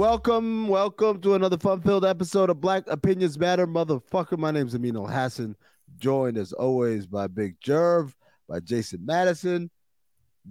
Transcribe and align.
Welcome, 0.00 0.68
welcome 0.68 1.20
to 1.20 1.34
another 1.34 1.58
fun-filled 1.58 2.06
episode 2.06 2.48
of 2.48 2.58
Black 2.58 2.84
Opinions 2.86 3.38
Matter, 3.38 3.66
motherfucker. 3.66 4.38
My 4.38 4.50
name's 4.50 4.74
Amin 4.74 4.96
Al 4.96 5.06
Hassan, 5.06 5.56
joined 5.98 6.38
as 6.38 6.54
always 6.54 7.06
by 7.06 7.26
Big 7.26 7.60
Jerv, 7.60 8.14
by 8.48 8.60
Jason 8.60 9.04
Madison. 9.04 9.70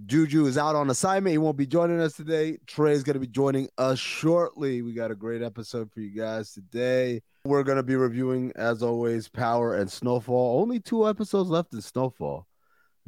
Juju 0.06 0.46
is 0.46 0.56
out 0.56 0.76
on 0.76 0.88
assignment; 0.88 1.32
he 1.32 1.38
won't 1.38 1.56
be 1.56 1.66
joining 1.66 2.00
us 2.00 2.12
today. 2.12 2.58
Trey 2.68 2.92
is 2.92 3.02
going 3.02 3.14
to 3.14 3.20
be 3.20 3.26
joining 3.26 3.68
us 3.76 3.98
shortly. 3.98 4.82
We 4.82 4.92
got 4.92 5.10
a 5.10 5.16
great 5.16 5.42
episode 5.42 5.90
for 5.90 5.98
you 5.98 6.10
guys 6.10 6.52
today. 6.52 7.20
We're 7.44 7.64
going 7.64 7.74
to 7.74 7.82
be 7.82 7.96
reviewing, 7.96 8.52
as 8.54 8.84
always, 8.84 9.28
Power 9.28 9.74
and 9.74 9.90
Snowfall. 9.90 10.60
Only 10.60 10.78
two 10.78 11.08
episodes 11.08 11.50
left 11.50 11.72
in 11.72 11.82
Snowfall. 11.82 12.46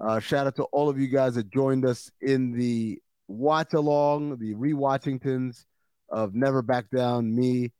Uh, 0.00 0.18
shout 0.18 0.48
out 0.48 0.56
to 0.56 0.64
all 0.64 0.88
of 0.88 0.98
you 0.98 1.06
guys 1.06 1.36
that 1.36 1.48
joined 1.48 1.86
us 1.86 2.10
in 2.20 2.50
the 2.50 3.00
watch 3.32 3.72
along, 3.72 4.38
the 4.38 4.54
rewatchingtons 4.54 5.64
of 6.08 6.34
Never 6.34 6.62
Back 6.62 6.90
Down, 6.90 7.34
me 7.34 7.72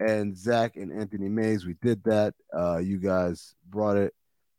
and 0.00 0.36
Zach 0.36 0.76
and 0.76 0.92
Anthony 0.92 1.28
Mays. 1.28 1.64
We 1.64 1.74
did 1.80 2.02
that. 2.04 2.34
Uh, 2.56 2.78
you 2.78 2.98
guys 2.98 3.54
brought 3.68 3.96
it. 3.96 4.12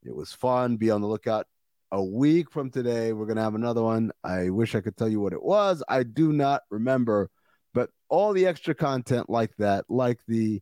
It 0.03 0.15
was 0.15 0.31
fun. 0.31 0.77
Be 0.77 0.89
on 0.89 1.01
the 1.01 1.07
lookout. 1.07 1.45
A 1.91 2.03
week 2.03 2.51
from 2.51 2.69
today, 2.69 3.13
we're 3.13 3.27
gonna 3.27 3.43
have 3.43 3.55
another 3.55 3.81
one. 3.81 4.11
I 4.23 4.49
wish 4.49 4.75
I 4.75 4.81
could 4.81 4.97
tell 4.97 5.07
you 5.07 5.21
what 5.21 5.33
it 5.33 5.41
was. 5.41 5.83
I 5.87 6.03
do 6.03 6.33
not 6.33 6.63
remember, 6.69 7.29
but 7.73 7.89
all 8.09 8.33
the 8.33 8.45
extra 8.45 8.75
content 8.75 9.29
like 9.29 9.55
that, 9.57 9.85
like 9.87 10.19
the 10.27 10.61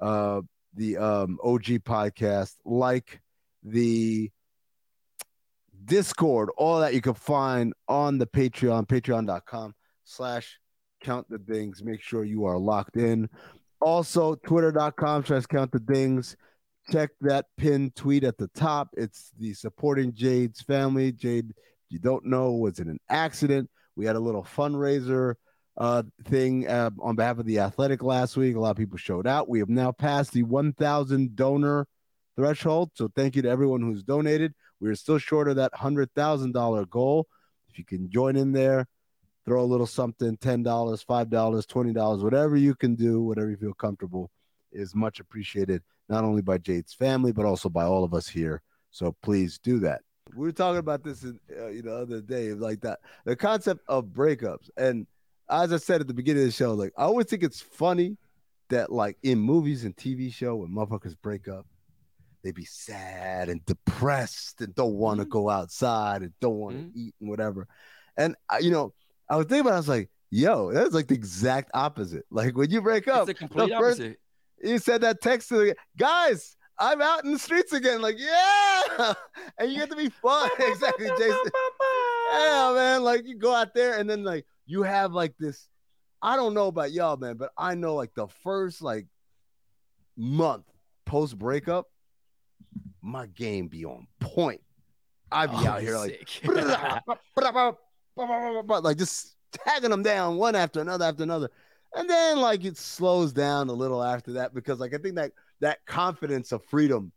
uh 0.00 0.42
the 0.74 0.98
um 0.98 1.38
OG 1.42 1.64
podcast, 1.84 2.54
like 2.66 3.20
the 3.62 4.30
Discord, 5.88 6.50
all 6.56 6.80
that 6.80 6.94
you 6.94 7.00
can 7.00 7.14
find 7.14 7.72
on 7.88 8.18
the 8.18 8.26
Patreon, 8.26 8.86
patreon.com 8.86 9.74
slash 10.04 10.58
count 11.02 11.26
the 11.30 11.38
dings. 11.38 11.82
Make 11.82 12.02
sure 12.02 12.24
you 12.24 12.44
are 12.44 12.58
locked 12.58 12.96
in. 12.96 13.28
Also, 13.80 14.34
twitter.com 14.34 15.24
slash 15.24 15.46
count 15.46 15.72
the 15.72 15.80
dings. 15.80 16.36
Check 16.90 17.10
that 17.22 17.46
pinned 17.56 17.94
tweet 17.96 18.24
at 18.24 18.38
the 18.38 18.48
top. 18.48 18.88
It's 18.96 19.32
the 19.38 19.54
supporting 19.54 20.12
Jade's 20.12 20.60
family. 20.60 21.12
Jade, 21.12 21.50
if 21.50 21.56
you 21.90 21.98
don't 21.98 22.24
know, 22.24 22.52
was 22.52 22.78
in 22.78 22.88
an 22.88 23.00
accident. 23.08 23.68
We 23.96 24.04
had 24.04 24.16
a 24.16 24.20
little 24.20 24.44
fundraiser 24.44 25.34
uh, 25.76 26.02
thing 26.24 26.68
uh, 26.68 26.90
on 27.00 27.16
behalf 27.16 27.38
of 27.38 27.46
the 27.46 27.60
athletic 27.60 28.02
last 28.02 28.36
week. 28.36 28.56
A 28.56 28.60
lot 28.60 28.70
of 28.70 28.76
people 28.76 28.98
showed 28.98 29.26
out. 29.26 29.48
We 29.48 29.60
have 29.60 29.68
now 29.68 29.92
passed 29.92 30.32
the 30.32 30.42
1,000 30.42 31.36
donor 31.36 31.86
threshold. 32.36 32.90
So 32.94 33.10
thank 33.14 33.36
you 33.36 33.42
to 33.42 33.48
everyone 33.48 33.82
who's 33.82 34.02
donated. 34.02 34.54
We're 34.80 34.94
still 34.94 35.18
short 35.18 35.48
of 35.48 35.56
that 35.56 35.72
$100,000 35.72 36.90
goal. 36.90 37.26
If 37.68 37.78
you 37.78 37.84
can 37.84 38.10
join 38.10 38.36
in 38.36 38.52
there, 38.52 38.86
throw 39.44 39.62
a 39.62 39.64
little 39.64 39.86
something 39.86 40.36
$10, 40.36 40.64
$5, 40.64 41.06
$20, 41.06 42.22
whatever 42.22 42.56
you 42.56 42.74
can 42.74 42.94
do, 42.94 43.22
whatever 43.22 43.50
you 43.50 43.56
feel 43.56 43.74
comfortable 43.74 44.30
is 44.72 44.94
much 44.94 45.20
appreciated, 45.20 45.82
not 46.08 46.24
only 46.24 46.42
by 46.42 46.58
Jade's 46.58 46.92
family, 46.92 47.32
but 47.32 47.44
also 47.44 47.68
by 47.68 47.84
all 47.84 48.04
of 48.04 48.14
us 48.14 48.28
here. 48.28 48.62
So 48.90 49.14
please 49.22 49.58
do 49.58 49.78
that. 49.80 50.02
We 50.34 50.46
were 50.46 50.52
talking 50.52 50.78
about 50.78 51.02
this 51.02 51.22
in, 51.22 51.40
uh, 51.58 51.68
you 51.68 51.82
know, 51.82 52.04
the 52.04 52.16
other 52.16 52.20
day, 52.20 52.52
like 52.52 52.82
that, 52.82 53.00
the 53.24 53.34
concept 53.34 53.82
of 53.88 54.06
breakups. 54.06 54.68
And 54.76 55.06
as 55.48 55.72
I 55.72 55.78
said 55.78 56.00
at 56.00 56.06
the 56.06 56.14
beginning 56.14 56.42
of 56.42 56.48
the 56.48 56.52
show, 56.52 56.74
like 56.74 56.92
I 56.96 57.04
always 57.04 57.26
think 57.26 57.42
it's 57.42 57.60
funny 57.60 58.18
that 58.68 58.92
like 58.92 59.16
in 59.22 59.38
movies 59.38 59.84
and 59.84 59.96
TV 59.96 60.32
show 60.32 60.56
when 60.56 60.70
motherfuckers 60.70 61.16
break 61.20 61.48
up, 61.48 61.66
they 62.48 62.52
be 62.52 62.64
sad 62.64 63.50
and 63.50 63.64
depressed 63.66 64.62
and 64.62 64.74
don't 64.74 64.94
want 64.94 65.18
to 65.18 65.24
mm-hmm. 65.24 65.32
go 65.32 65.50
outside 65.50 66.22
and 66.22 66.32
don't 66.40 66.56
want 66.56 66.76
to 66.76 66.82
mm-hmm. 66.82 66.98
eat 66.98 67.14
and 67.20 67.28
whatever. 67.28 67.68
And 68.16 68.36
I, 68.48 68.60
you 68.60 68.70
know, 68.70 68.94
I 69.28 69.36
was 69.36 69.46
thinking 69.46 69.60
about, 69.60 69.72
it, 69.72 69.74
I 69.74 69.78
was 69.78 69.88
like, 69.88 70.10
yo, 70.30 70.72
that's 70.72 70.94
like 70.94 71.08
the 71.08 71.14
exact 71.14 71.70
opposite. 71.74 72.24
Like 72.30 72.56
when 72.56 72.70
you 72.70 72.80
break 72.80 73.06
up, 73.06 73.28
it's 73.28 73.38
the 73.38 73.46
complete 73.46 73.68
the 73.68 73.76
first, 73.78 74.00
opposite. 74.00 74.18
You 74.62 74.78
said 74.78 75.02
that 75.02 75.20
text 75.20 75.50
to 75.50 75.56
the 75.56 75.76
guys, 75.98 76.56
I'm 76.78 77.02
out 77.02 77.24
in 77.24 77.32
the 77.32 77.38
streets 77.38 77.74
again. 77.74 78.00
Like, 78.00 78.16
yeah. 78.18 79.12
and 79.58 79.70
you 79.70 79.78
get 79.78 79.90
to 79.90 79.96
be 79.96 80.08
fun. 80.22 80.48
exactly, 80.58 81.08
Jason. 81.18 81.38
yeah, 82.32 82.72
man. 82.74 83.02
Like 83.02 83.26
you 83.26 83.36
go 83.36 83.54
out 83.54 83.74
there 83.74 83.98
and 83.98 84.08
then 84.08 84.24
like 84.24 84.46
you 84.64 84.84
have 84.84 85.12
like 85.12 85.34
this. 85.38 85.68
I 86.22 86.34
don't 86.34 86.54
know 86.54 86.68
about 86.68 86.92
y'all, 86.92 87.18
man, 87.18 87.36
but 87.36 87.50
I 87.58 87.74
know 87.74 87.94
like 87.94 88.14
the 88.14 88.26
first 88.42 88.80
like 88.80 89.06
month 90.16 90.64
post 91.08 91.38
breakup, 91.38 91.86
my 93.02 93.26
game 93.26 93.68
be 93.68 93.84
on 93.84 94.06
point. 94.20 94.60
I 95.30 95.46
be 95.46 95.52
Oh, 95.56 95.66
out 95.66 95.82
here 95.82 95.96
like 95.96 96.28
sick. 96.28 96.48
like 98.16 98.96
just 98.96 99.36
tagging 99.52 99.90
them 99.90 100.02
down 100.02 100.36
one 100.36 100.54
after 100.56 100.80
another 100.80 101.04
after 101.04 101.22
another. 101.22 101.50
And 101.94 102.08
then 102.08 102.40
like 102.40 102.64
it 102.64 102.76
slows 102.76 103.32
down 103.32 103.68
a 103.68 103.72
little 103.72 104.02
after 104.02 104.32
that 104.34 104.54
because 104.54 104.78
like 104.80 104.94
I 104.94 104.98
think 104.98 105.14
that 105.16 105.32
that 105.60 105.84
confidence 105.86 106.52
of 106.52 106.64
freedom, 106.66 107.12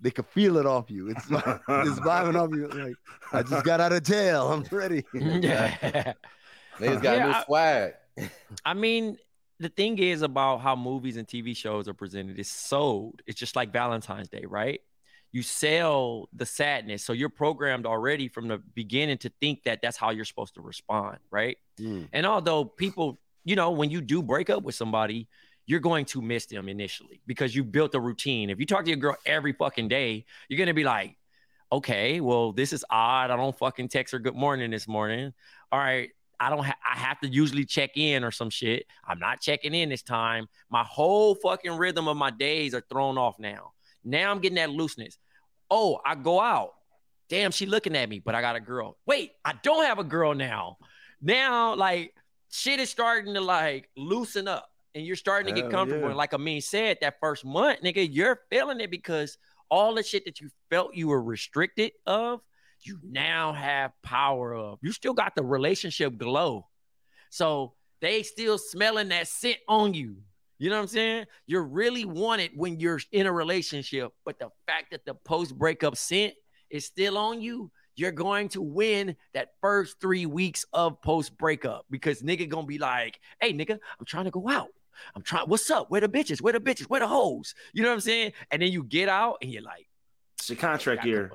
they 0.00 0.10
could 0.10 0.26
feel 0.26 0.58
it 0.58 0.66
off 0.66 0.90
you. 0.90 1.08
It's 1.10 1.30
like 1.30 1.44
it's 1.46 2.00
vibing 2.00 2.36
off 2.36 2.50
you. 2.54 2.68
Like 2.68 2.94
I 3.32 3.42
just 3.42 3.64
got 3.64 3.80
out 3.80 3.92
of 3.92 4.02
jail. 4.02 4.48
I'm 4.52 4.64
ready. 4.70 5.04
yeah. 5.14 6.12
Niggas 6.78 7.02
got 7.02 7.16
Yeah, 7.16 7.26
new 7.32 7.44
swag. 7.44 7.94
I 8.64 8.74
mean, 8.74 9.16
the 9.60 9.68
thing 9.68 9.98
is 9.98 10.22
about 10.22 10.60
how 10.60 10.76
movies 10.76 11.16
and 11.16 11.26
TV 11.26 11.56
shows 11.56 11.88
are 11.88 11.94
presented 11.94 12.38
is 12.38 12.48
sold. 12.48 13.22
It's 13.26 13.38
just 13.38 13.56
like 13.56 13.72
Valentine's 13.72 14.28
Day, 14.28 14.44
right? 14.46 14.80
You 15.32 15.42
sell 15.42 16.28
the 16.32 16.46
sadness. 16.46 17.04
So 17.04 17.12
you're 17.12 17.28
programmed 17.28 17.84
already 17.84 18.28
from 18.28 18.48
the 18.48 18.58
beginning 18.58 19.18
to 19.18 19.32
think 19.40 19.64
that 19.64 19.80
that's 19.82 19.96
how 19.96 20.10
you're 20.10 20.24
supposed 20.24 20.54
to 20.54 20.60
respond, 20.60 21.18
right? 21.30 21.58
Mm. 21.78 22.08
And 22.12 22.24
although 22.24 22.64
people, 22.64 23.20
you 23.44 23.56
know, 23.56 23.72
when 23.72 23.90
you 23.90 24.00
do 24.00 24.22
break 24.22 24.48
up 24.48 24.62
with 24.62 24.74
somebody, 24.74 25.28
you're 25.66 25.80
going 25.80 26.06
to 26.06 26.22
miss 26.22 26.46
them 26.46 26.68
initially 26.68 27.20
because 27.26 27.54
you 27.54 27.62
built 27.62 27.94
a 27.94 28.00
routine. 28.00 28.48
If 28.48 28.58
you 28.58 28.64
talk 28.64 28.84
to 28.84 28.90
your 28.90 28.96
girl 28.96 29.16
every 29.26 29.52
fucking 29.52 29.88
day, 29.88 30.24
you're 30.48 30.56
going 30.56 30.68
to 30.68 30.74
be 30.74 30.84
like, 30.84 31.16
okay, 31.70 32.20
well, 32.20 32.52
this 32.52 32.72
is 32.72 32.84
odd. 32.88 33.30
I 33.30 33.36
don't 33.36 33.56
fucking 33.58 33.88
text 33.88 34.12
her 34.12 34.18
good 34.18 34.34
morning 34.34 34.70
this 34.70 34.88
morning. 34.88 35.34
All 35.70 35.78
right. 35.78 36.10
I 36.40 36.50
don't 36.50 36.64
ha- 36.64 36.78
I 36.88 36.96
have 36.96 37.20
to 37.20 37.28
usually 37.28 37.64
check 37.64 37.96
in 37.96 38.24
or 38.24 38.30
some 38.30 38.50
shit. 38.50 38.86
I'm 39.04 39.18
not 39.18 39.40
checking 39.40 39.74
in 39.74 39.88
this 39.88 40.02
time. 40.02 40.48
My 40.70 40.84
whole 40.84 41.34
fucking 41.34 41.72
rhythm 41.76 42.08
of 42.08 42.16
my 42.16 42.30
days 42.30 42.74
are 42.74 42.82
thrown 42.88 43.18
off 43.18 43.38
now. 43.38 43.72
Now 44.04 44.30
I'm 44.30 44.38
getting 44.40 44.56
that 44.56 44.70
looseness. 44.70 45.18
Oh, 45.70 45.98
I 46.04 46.14
go 46.14 46.40
out. 46.40 46.74
Damn, 47.28 47.50
she 47.50 47.66
looking 47.66 47.94
at 47.96 48.08
me, 48.08 48.20
but 48.20 48.34
I 48.34 48.40
got 48.40 48.56
a 48.56 48.60
girl. 48.60 48.96
Wait, 49.06 49.32
I 49.44 49.54
don't 49.62 49.84
have 49.84 49.98
a 49.98 50.04
girl 50.04 50.34
now. 50.34 50.78
Now, 51.20 51.74
like, 51.74 52.14
shit 52.50 52.80
is 52.80 52.88
starting 52.88 53.34
to 53.34 53.40
like 53.40 53.90
loosen 53.96 54.48
up 54.48 54.70
and 54.94 55.04
you're 55.04 55.16
starting 55.16 55.54
to 55.54 55.60
get 55.60 55.70
Hell 55.70 55.80
comfortable. 55.80 56.04
yeah. 56.04 56.08
And 56.08 56.16
like 56.16 56.32
Amin 56.32 56.60
said, 56.60 56.98
that 57.02 57.20
first 57.20 57.44
month, 57.44 57.80
nigga, 57.82 58.08
you're 58.10 58.40
feeling 58.48 58.80
it 58.80 58.90
because 58.90 59.36
all 59.70 59.94
the 59.94 60.02
shit 60.02 60.24
that 60.24 60.40
you 60.40 60.48
felt 60.70 60.94
you 60.94 61.08
were 61.08 61.22
restricted 61.22 61.92
of, 62.06 62.40
you 62.82 62.98
now 63.02 63.52
have 63.52 63.92
power 64.02 64.54
of. 64.54 64.78
You 64.82 64.92
still 64.92 65.14
got 65.14 65.34
the 65.34 65.44
relationship 65.44 66.16
glow. 66.16 66.66
So 67.30 67.74
they 68.00 68.22
still 68.22 68.58
smelling 68.58 69.08
that 69.08 69.28
scent 69.28 69.58
on 69.68 69.94
you. 69.94 70.16
You 70.58 70.70
know 70.70 70.76
what 70.76 70.82
I'm 70.82 70.88
saying? 70.88 71.26
You're 71.46 71.64
really 71.64 72.04
wanted 72.04 72.50
when 72.56 72.80
you're 72.80 73.00
in 73.12 73.26
a 73.26 73.32
relationship, 73.32 74.12
but 74.24 74.38
the 74.38 74.48
fact 74.66 74.90
that 74.90 75.04
the 75.04 75.14
post 75.14 75.56
breakup 75.56 75.96
scent 75.96 76.34
is 76.68 76.84
still 76.84 77.16
on 77.16 77.40
you, 77.40 77.70
you're 77.94 78.12
going 78.12 78.48
to 78.50 78.62
win 78.62 79.16
that 79.34 79.50
first 79.60 80.00
three 80.00 80.26
weeks 80.26 80.64
of 80.72 81.00
post 81.02 81.36
breakup 81.38 81.86
because 81.90 82.22
nigga 82.22 82.48
gonna 82.48 82.66
be 82.66 82.78
like, 82.78 83.20
hey 83.40 83.52
nigga, 83.52 83.78
I'm 83.98 84.04
trying 84.04 84.24
to 84.24 84.30
go 84.30 84.48
out. 84.48 84.68
I'm 85.14 85.22
trying, 85.22 85.46
what's 85.46 85.70
up? 85.70 85.90
Where 85.90 86.00
the 86.00 86.08
bitches? 86.08 86.40
Where 86.40 86.52
the 86.52 86.60
bitches? 86.60 86.84
Where 86.84 87.00
the 87.00 87.06
hoes? 87.06 87.54
You 87.72 87.82
know 87.82 87.88
what 87.88 87.94
I'm 87.94 88.00
saying? 88.00 88.32
And 88.50 88.62
then 88.62 88.72
you 88.72 88.82
get 88.82 89.08
out 89.08 89.38
and 89.42 89.52
you're 89.52 89.62
like, 89.62 89.88
It's 90.38 90.48
your 90.48 90.58
contract 90.58 91.02
"Got 91.02 91.06
a 91.06 91.08
year. 91.08 91.32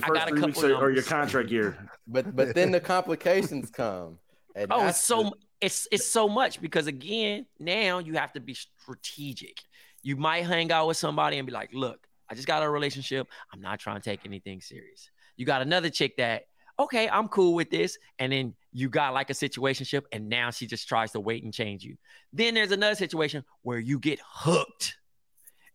Couple. 0.00 0.16
Your 0.16 0.20
first 0.24 0.28
three 0.30 0.42
weeks 0.42 0.58
couple 0.60 0.76
are, 0.76 0.84
are 0.86 0.90
your 0.90 1.02
contract 1.02 1.50
year. 1.50 1.90
But 2.06 2.34
but 2.34 2.54
then 2.54 2.70
the 2.72 2.80
complications 2.80 3.70
come. 3.70 4.18
And 4.56 4.72
Oh, 4.72 4.86
it's 4.88 5.02
so 5.04 5.22
the- 5.24 5.32
it's 5.60 5.86
it's 5.92 6.06
so 6.06 6.28
much 6.28 6.60
because 6.60 6.86
again, 6.88 7.46
now 7.58 7.98
you 7.98 8.14
have 8.14 8.32
to 8.32 8.40
be 8.40 8.54
strategic. 8.54 9.58
You 10.02 10.16
might 10.16 10.44
hang 10.44 10.72
out 10.72 10.88
with 10.88 10.96
somebody 10.96 11.38
and 11.38 11.46
be 11.46 11.52
like, 11.52 11.70
"Look, 11.72 12.06
I 12.28 12.34
just 12.34 12.48
got 12.48 12.62
a 12.62 12.68
relationship. 12.68 13.28
I'm 13.52 13.60
not 13.60 13.78
trying 13.78 14.00
to 14.00 14.02
take 14.02 14.26
anything 14.26 14.60
serious." 14.60 15.10
You 15.36 15.46
got 15.46 15.62
another 15.62 15.88
chick 15.90 16.16
that, 16.16 16.42
"Okay, 16.78 17.08
I'm 17.08 17.28
cool 17.28 17.54
with 17.54 17.70
this." 17.70 17.96
And 18.18 18.32
then 18.32 18.54
you 18.72 18.88
got 18.88 19.14
like 19.14 19.30
a 19.30 19.34
situationship 19.34 20.02
and 20.12 20.28
now 20.28 20.50
she 20.50 20.66
just 20.66 20.88
tries 20.88 21.12
to 21.12 21.20
wait 21.20 21.44
and 21.44 21.52
change 21.54 21.84
you. 21.84 21.96
Then 22.32 22.54
there's 22.54 22.72
another 22.72 22.94
situation 22.96 23.44
where 23.62 23.78
you 23.78 23.98
get 23.98 24.18
hooked. 24.26 24.96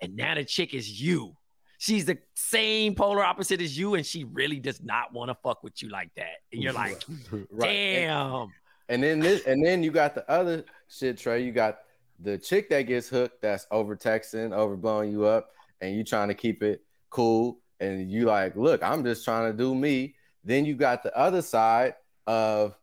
And 0.01 0.15
now 0.15 0.35
the 0.35 0.43
chick 0.43 0.73
is 0.73 1.01
you. 1.01 1.35
She's 1.77 2.05
the 2.05 2.17
same 2.35 2.95
polar 2.95 3.23
opposite 3.23 3.61
as 3.61 3.77
you 3.77 3.95
and 3.95 4.05
she 4.05 4.23
really 4.23 4.59
does 4.59 4.81
not 4.81 5.13
want 5.13 5.29
to 5.29 5.35
fuck 5.35 5.63
with 5.63 5.81
you 5.83 5.89
like 5.89 6.09
that. 6.15 6.41
And 6.51 6.63
you're 6.63 6.73
like, 6.73 7.03
right. 7.51 7.69
And- 7.69 8.07
"Damn." 8.07 8.47
And 8.89 9.03
then 9.03 9.19
this, 9.19 9.45
and 9.45 9.63
then 9.65 9.83
you 9.83 9.91
got 9.91 10.15
the 10.15 10.29
other 10.31 10.63
shit, 10.87 11.17
Trey. 11.17 11.43
You 11.43 11.51
got 11.51 11.79
the 12.19 12.37
chick 12.37 12.69
that 12.69 12.83
gets 12.83 13.09
hooked, 13.09 13.41
that's 13.41 13.67
over 13.69 13.95
texting, 13.97 14.53
over 14.55 14.77
blowing 14.77 15.11
you 15.11 15.25
up, 15.25 15.49
and 15.81 15.93
you 15.93 16.03
trying 16.05 16.29
to 16.29 16.33
keep 16.33 16.63
it 16.63 16.81
cool. 17.09 17.59
And 17.79 18.09
you 18.09 18.25
like, 18.25 18.55
look, 18.55 18.81
I'm 18.81 19.03
just 19.03 19.25
trying 19.25 19.51
to 19.51 19.57
do 19.57 19.75
me. 19.75 20.15
Then 20.43 20.65
you 20.65 20.75
got 20.75 21.03
the 21.03 21.15
other 21.17 21.41
side 21.41 21.95
of 22.25 22.77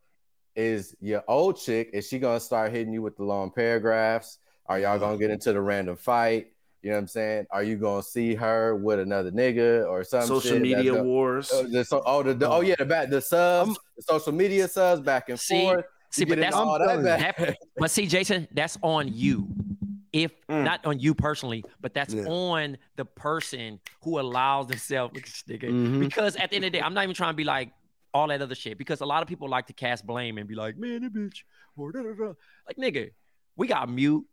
is 0.54 0.94
your 1.00 1.24
old 1.26 1.58
chick. 1.58 1.90
Is 1.92 2.06
she 2.06 2.18
gonna 2.18 2.38
start 2.38 2.70
hitting 2.70 2.92
you 2.92 3.02
with 3.02 3.16
the 3.16 3.24
long 3.24 3.50
paragraphs? 3.50 4.38
Are 4.66 4.78
y'all 4.78 4.98
gonna 4.98 5.18
get 5.18 5.30
into 5.30 5.52
the 5.52 5.60
random 5.60 5.96
fight? 5.96 6.52
You 6.84 6.90
know 6.90 6.96
what 6.96 7.00
I'm 7.00 7.08
saying? 7.08 7.46
Are 7.50 7.62
you 7.62 7.76
gonna 7.76 8.02
see 8.02 8.34
her 8.34 8.76
with 8.76 9.00
another 9.00 9.32
nigga 9.32 9.88
or 9.88 10.04
some 10.04 10.26
Social 10.26 10.40
shit 10.52 10.60
media 10.60 10.76
that's- 10.84 11.02
wars. 11.02 11.50
Oh, 11.52 11.62
the, 11.66 11.82
so, 11.82 12.02
oh, 12.04 12.22
the, 12.22 12.34
the- 12.34 12.46
oh 12.48 12.60
yeah, 12.60 12.74
the 12.78 12.84
back, 12.84 13.08
the 13.08 13.22
subs, 13.22 13.70
I'm- 13.70 13.76
the 13.96 14.02
social 14.02 14.32
media 14.32 14.68
subs 14.68 15.00
back 15.00 15.30
and 15.30 15.40
See, 15.40 15.62
forth. 15.62 15.86
See, 16.10 16.26
but 16.26 16.38
that's 16.38 16.54
all 16.54 16.78
that 16.78 17.02
that, 17.02 17.56
but 17.78 17.90
see, 17.90 18.06
Jason, 18.06 18.46
that's 18.52 18.76
on 18.82 19.08
you. 19.12 19.48
If 20.12 20.32
Mm. 20.48 20.62
not 20.62 20.84
on 20.84 21.00
you 21.00 21.14
personally, 21.14 21.64
but 21.80 21.94
that's 21.94 22.12
Yeah. 22.12 22.24
on 22.26 22.76
the 22.96 23.04
person 23.06 23.80
who 24.02 24.20
allows 24.20 24.66
themselves 24.68 25.14
look 25.14 25.22
at 25.26 25.30
this 25.30 25.42
nigga. 25.48 25.70
Mhm. 25.72 26.00
Because 26.00 26.36
at 26.36 26.50
the 26.50 26.56
end 26.56 26.66
of 26.66 26.72
the 26.72 26.78
day, 26.78 26.82
I'm 26.84 26.92
not 26.94 27.02
even 27.04 27.14
trying 27.14 27.32
to 27.32 27.36
be 27.36 27.42
like 27.44 27.72
all 28.12 28.28
that 28.28 28.40
other 28.42 28.54
shit. 28.54 28.76
Because 28.78 29.00
a 29.00 29.06
lot 29.06 29.22
of 29.22 29.28
people 29.28 29.48
like 29.48 29.66
to 29.68 29.72
cast 29.72 30.06
blame 30.06 30.36
and 30.38 30.46
be 30.46 30.54
like, 30.54 30.76
man, 30.76 31.00
that 31.02 31.14
bitch, 31.14 31.38
or 31.78 31.90
da, 31.92 32.02
da, 32.02 32.12
da. 32.12 32.32
like 32.68 32.76
nigga, 32.76 33.10
we 33.56 33.66
got 33.66 33.88
mute. 33.88 34.24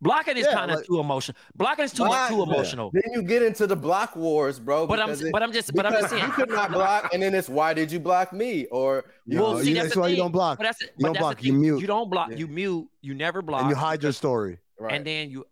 Blocking 0.00 0.36
is 0.36 0.44
Yeah, 0.46 0.52
kind 0.54 0.70
of 0.70 0.76
like- 0.78 0.86
too 0.86 1.00
emotional. 1.00 1.36
Blocking 1.54 1.84
is 1.84 1.92
too 1.92 2.04
much 2.04 2.28
too 2.28 2.42
emotional. 2.42 2.90
Then 2.92 3.04
you 3.12 3.22
get 3.22 3.42
into 3.42 3.66
the 3.66 3.76
block 3.76 4.14
wars, 4.16 4.58
bro. 4.58 4.86
But 4.86 5.00
I'm, 5.00 5.10
it- 5.10 5.32
but 5.32 5.42
I'm 5.42 5.52
just, 5.52 5.72
but 5.74 5.86
I'm 5.86 5.92
just 5.92 6.04
because 6.10 6.18
saying. 6.18 6.24
you 6.26 6.32
could 6.32 6.50
not 6.50 6.72
block, 6.72 7.14
and 7.14 7.22
then 7.22 7.34
it's 7.34 7.48
why 7.48 7.72
did 7.72 7.90
you 7.90 8.00
block 8.00 8.32
me? 8.32 8.66
Or 8.66 9.04
you 9.24 9.40
Well, 9.40 9.52
No, 9.54 9.62
see, 9.62 9.68
you- 9.70 9.74
that's 9.74 9.84
that's 9.86 9.94
the 9.94 10.00
why 10.00 10.08
you 10.08 10.16
don't 10.16 10.32
block. 10.32 10.58
But 10.58 10.64
that's, 10.64 10.78
but 10.82 10.90
don't 11.04 11.12
that's 11.14 11.22
block, 11.22 11.42
you 11.44 11.52
mute. 11.54 11.80
You 11.80 11.86
don't 11.86 12.10
block. 12.10 12.30
Yeah. 12.30 12.36
You 12.36 12.48
mute. 12.48 12.88
You 13.00 13.14
never 13.14 13.40
block. 13.40 13.62
and 13.62 13.70
you 13.70 13.76
hide 13.76 14.02
your 14.02 14.12
story. 14.12 14.58
right. 14.78 14.92
and 14.94 15.06
then 15.06 15.30
you 15.30 15.46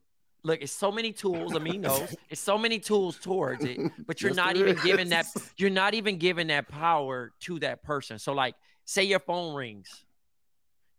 look 0.44 0.60
it's 0.60 0.72
so 0.72 0.90
many 0.90 1.12
tools 1.12 1.54
i 1.54 1.58
mean 1.60 1.82
knows 1.82 2.16
it's 2.28 2.40
so 2.40 2.58
many 2.58 2.80
tools 2.80 3.16
towards 3.16 3.64
it 3.64 3.78
but 4.08 4.20
you're 4.20 4.30
Yes, 4.30 4.36
not 4.36 4.54
there 4.56 4.66
even 4.66 4.82
giving 4.82 5.08
that. 5.10 5.26
you're 5.56 5.70
not 5.70 5.94
even 5.94 6.18
giving 6.18 6.48
that 6.48 6.66
power 6.68 7.32
to 7.42 7.60
that 7.60 7.84
person 7.84 8.18
so 8.18 8.32
like 8.32 8.56
say 8.84 9.04
your 9.04 9.20
phone 9.20 9.54
rings 9.54 10.04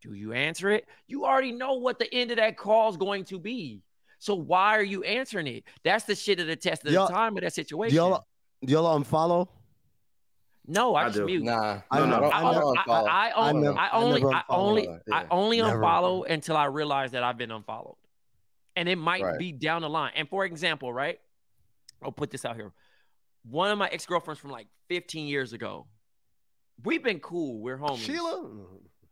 do 0.03 0.13
you 0.13 0.33
answer 0.33 0.69
it 0.69 0.85
you 1.07 1.25
already 1.25 1.51
know 1.51 1.73
what 1.75 1.97
the 1.97 2.13
end 2.13 2.29
of 2.31 2.37
that 2.37 2.57
call 2.57 2.89
is 2.89 2.97
going 2.97 3.23
to 3.23 3.39
be 3.39 3.81
so 4.19 4.35
why 4.35 4.77
are 4.77 4.83
you 4.83 5.01
answering 5.03 5.47
it 5.47 5.63
that's 5.83 6.03
the 6.05 6.15
shit 6.15 6.39
of 6.39 6.47
the 6.47 6.55
test 6.55 6.85
of 6.85 6.91
Y'all- 6.91 7.07
the 7.07 7.13
time 7.13 7.35
of 7.37 7.41
that 7.43 7.53
Do 7.53 7.61
situation 7.61 7.95
y'all, 7.95 8.25
do 8.65 8.73
y'all 8.73 8.99
unfollow? 8.99 9.47
no 10.67 10.95
i, 10.95 11.03
I 11.03 11.05
just 11.07 11.17
do. 11.19 11.25
mute 11.25 11.43
nah, 11.43 11.81
I 11.91 11.99
No, 11.99 12.05
no, 12.05 12.19
don't- 12.21 12.33
I, 12.33 12.37
I 12.39 12.43
only, 12.43 12.59
don't 12.59 12.77
I, 12.77 12.83
unfollow. 12.83 13.07
I, 13.07 13.29
I 13.29 13.29
I 13.29 13.49
only, 13.49 13.67
I 13.67 13.71
I 13.73 13.89
only, 13.91 14.21
I 14.21 14.25
unfollow. 14.25 14.43
only, 14.49 14.87
I 15.11 15.25
only 15.31 15.61
Never. 15.61 15.79
unfollow 15.81 16.29
until 16.29 16.57
I 16.57 16.65
realize 16.65 17.11
that 17.11 17.23
I've 17.23 17.37
been 17.37 17.51
unfollowed, 17.51 17.95
and 18.75 18.87
it 18.89 18.97
might 18.97 19.23
Right. 19.23 19.37
be 19.39 19.51
down 19.51 19.81
the 19.81 19.89
line. 19.89 20.13
And 20.15 20.27
for 20.29 20.45
example, 20.45 20.93
right, 20.93 21.19
I'll 22.01 22.11
put 22.11 22.31
this 22.31 22.45
out 22.45 22.55
here. 22.55 22.71
One 23.49 23.71
of 23.71 23.77
my 23.77 23.87
ex 23.89 24.05
girlfriends 24.05 24.39
from 24.39 24.51
like 24.51 24.67
15 24.89 25.27
years 25.27 25.51
ago. 25.53 25.87
We've 26.83 27.03
been 27.03 27.19
cool. 27.19 27.59
We're 27.61 27.77
homies. 27.77 27.99
Sheila? 27.99 28.49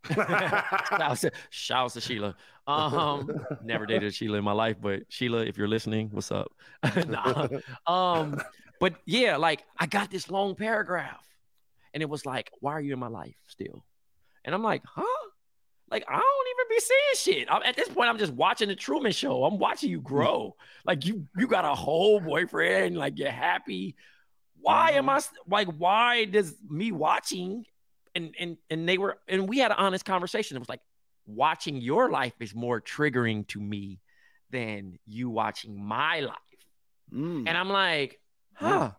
Shouts 0.09 1.21
to, 1.21 1.31
shouts 1.49 1.93
to 1.93 2.01
Sheila. 2.01 2.35
Um, 2.67 3.29
never 3.63 3.85
dated 3.85 4.13
Sheila 4.13 4.37
in 4.37 4.43
my 4.43 4.51
life, 4.51 4.77
but 4.81 5.03
Sheila, 5.09 5.45
if 5.45 5.57
you're 5.57 5.67
listening, 5.67 6.09
what's 6.11 6.31
up? 6.31 6.51
nah. 7.07 7.47
Um, 7.87 8.41
but 8.79 8.95
yeah, 9.05 9.37
like 9.37 9.63
I 9.77 9.85
got 9.85 10.11
this 10.11 10.29
long 10.29 10.55
paragraph, 10.55 11.25
and 11.93 12.01
it 12.01 12.09
was 12.09 12.25
like, 12.25 12.51
"Why 12.59 12.73
are 12.73 12.81
you 12.81 12.93
in 12.93 12.99
my 12.99 13.07
life 13.07 13.35
still?" 13.47 13.85
And 14.43 14.55
I'm 14.55 14.63
like, 14.63 14.83
"Huh?" 14.85 15.29
Like 15.91 16.05
I 16.07 16.13
don't 16.13 16.47
even 16.47 16.65
be 16.69 16.79
saying 16.79 17.39
shit. 17.39 17.47
I'm, 17.51 17.61
at 17.63 17.75
this 17.75 17.89
point, 17.89 18.09
I'm 18.09 18.17
just 18.17 18.33
watching 18.33 18.69
the 18.69 18.75
Truman 18.75 19.11
Show. 19.11 19.43
I'm 19.43 19.59
watching 19.59 19.89
you 19.89 19.99
grow. 19.99 20.55
Like 20.85 21.05
you, 21.05 21.27
you 21.37 21.47
got 21.47 21.65
a 21.65 21.75
whole 21.75 22.21
boyfriend. 22.21 22.97
Like 22.97 23.19
you're 23.19 23.29
happy. 23.29 23.95
Why 24.61 24.91
am 24.91 25.09
I 25.09 25.19
like? 25.47 25.67
Why 25.67 26.25
does 26.25 26.55
me 26.69 26.91
watching 26.91 27.65
and 28.15 28.35
and 28.39 28.57
and 28.69 28.87
they 28.87 28.97
were 28.97 29.17
and 29.27 29.47
we 29.47 29.59
had 29.59 29.71
an 29.71 29.77
honest 29.77 30.05
conversation. 30.05 30.55
It 30.57 30.59
was 30.59 30.69
like 30.69 30.81
watching 31.25 31.77
your 31.77 32.09
life 32.09 32.33
is 32.39 32.53
more 32.55 32.81
triggering 32.81 33.47
to 33.47 33.59
me 33.61 33.99
than 34.49 34.99
you 35.07 35.29
watching 35.29 35.81
my 35.83 36.21
life. 36.21 36.37
Mm. 37.13 37.45
And 37.47 37.57
I'm 37.57 37.69
like, 37.69 38.19
huh. 38.53 38.91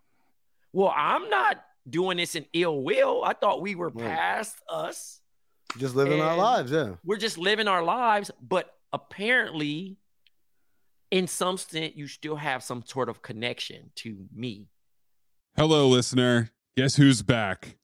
Well, 0.72 0.92
I'm 0.96 1.28
not 1.28 1.62
doing 1.88 2.16
this 2.16 2.34
in 2.34 2.46
ill 2.54 2.82
will. 2.82 3.22
I 3.24 3.34
thought 3.34 3.60
we 3.60 3.74
were 3.74 3.90
Right. 3.90 4.06
past 4.08 4.56
us. 4.68 5.20
Just 5.78 5.94
living 5.94 6.20
our 6.20 6.36
lives, 6.36 6.70
yeah. 6.70 6.94
We're 7.04 7.16
just 7.18 7.36
living 7.38 7.68
our 7.68 7.82
lives, 7.82 8.30
but 8.40 8.74
apparently 8.92 9.96
in 11.10 11.26
some 11.26 11.58
sense, 11.58 11.94
you 11.94 12.06
still 12.08 12.36
have 12.36 12.62
some 12.62 12.82
sort 12.86 13.08
of 13.10 13.20
connection 13.20 13.90
to 13.96 14.26
me. 14.34 14.68
Hello, 15.56 15.86
listener. 15.88 16.50
Guess 16.76 16.96
who's 16.96 17.22
back? 17.22 17.76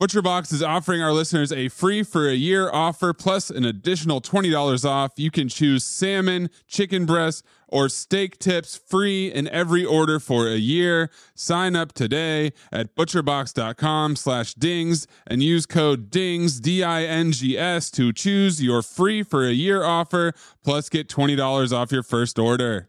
ButcherBox 0.00 0.52
is 0.52 0.62
offering 0.62 1.02
our 1.02 1.12
listeners 1.12 1.50
a 1.50 1.68
free 1.68 2.04
for 2.04 2.28
a 2.28 2.34
year 2.34 2.70
offer 2.70 3.12
plus 3.12 3.50
an 3.50 3.64
additional 3.64 4.20
$20 4.20 4.88
off. 4.88 5.10
You 5.16 5.32
can 5.32 5.48
choose 5.48 5.82
salmon, 5.82 6.50
chicken 6.68 7.04
breast, 7.04 7.44
or 7.66 7.88
steak 7.88 8.38
tips 8.38 8.76
free 8.76 9.26
in 9.26 9.48
every 9.48 9.84
order 9.84 10.20
for 10.20 10.46
a 10.46 10.54
year. 10.54 11.10
Sign 11.34 11.74
up 11.74 11.94
today 11.94 12.52
at 12.70 12.94
butcherbox.com 12.94 14.14
slash 14.14 14.54
dings 14.54 15.08
and 15.26 15.42
use 15.42 15.66
code 15.66 16.12
DINGS, 16.12 16.60
D-I-N-G-S 16.60 17.90
to 17.90 18.12
choose 18.12 18.62
your 18.62 18.82
free 18.82 19.24
for 19.24 19.48
a 19.48 19.52
year 19.52 19.82
offer 19.82 20.32
plus 20.62 20.88
get 20.88 21.08
$20 21.08 21.76
off 21.76 21.90
your 21.90 22.04
first 22.04 22.38
order. 22.38 22.88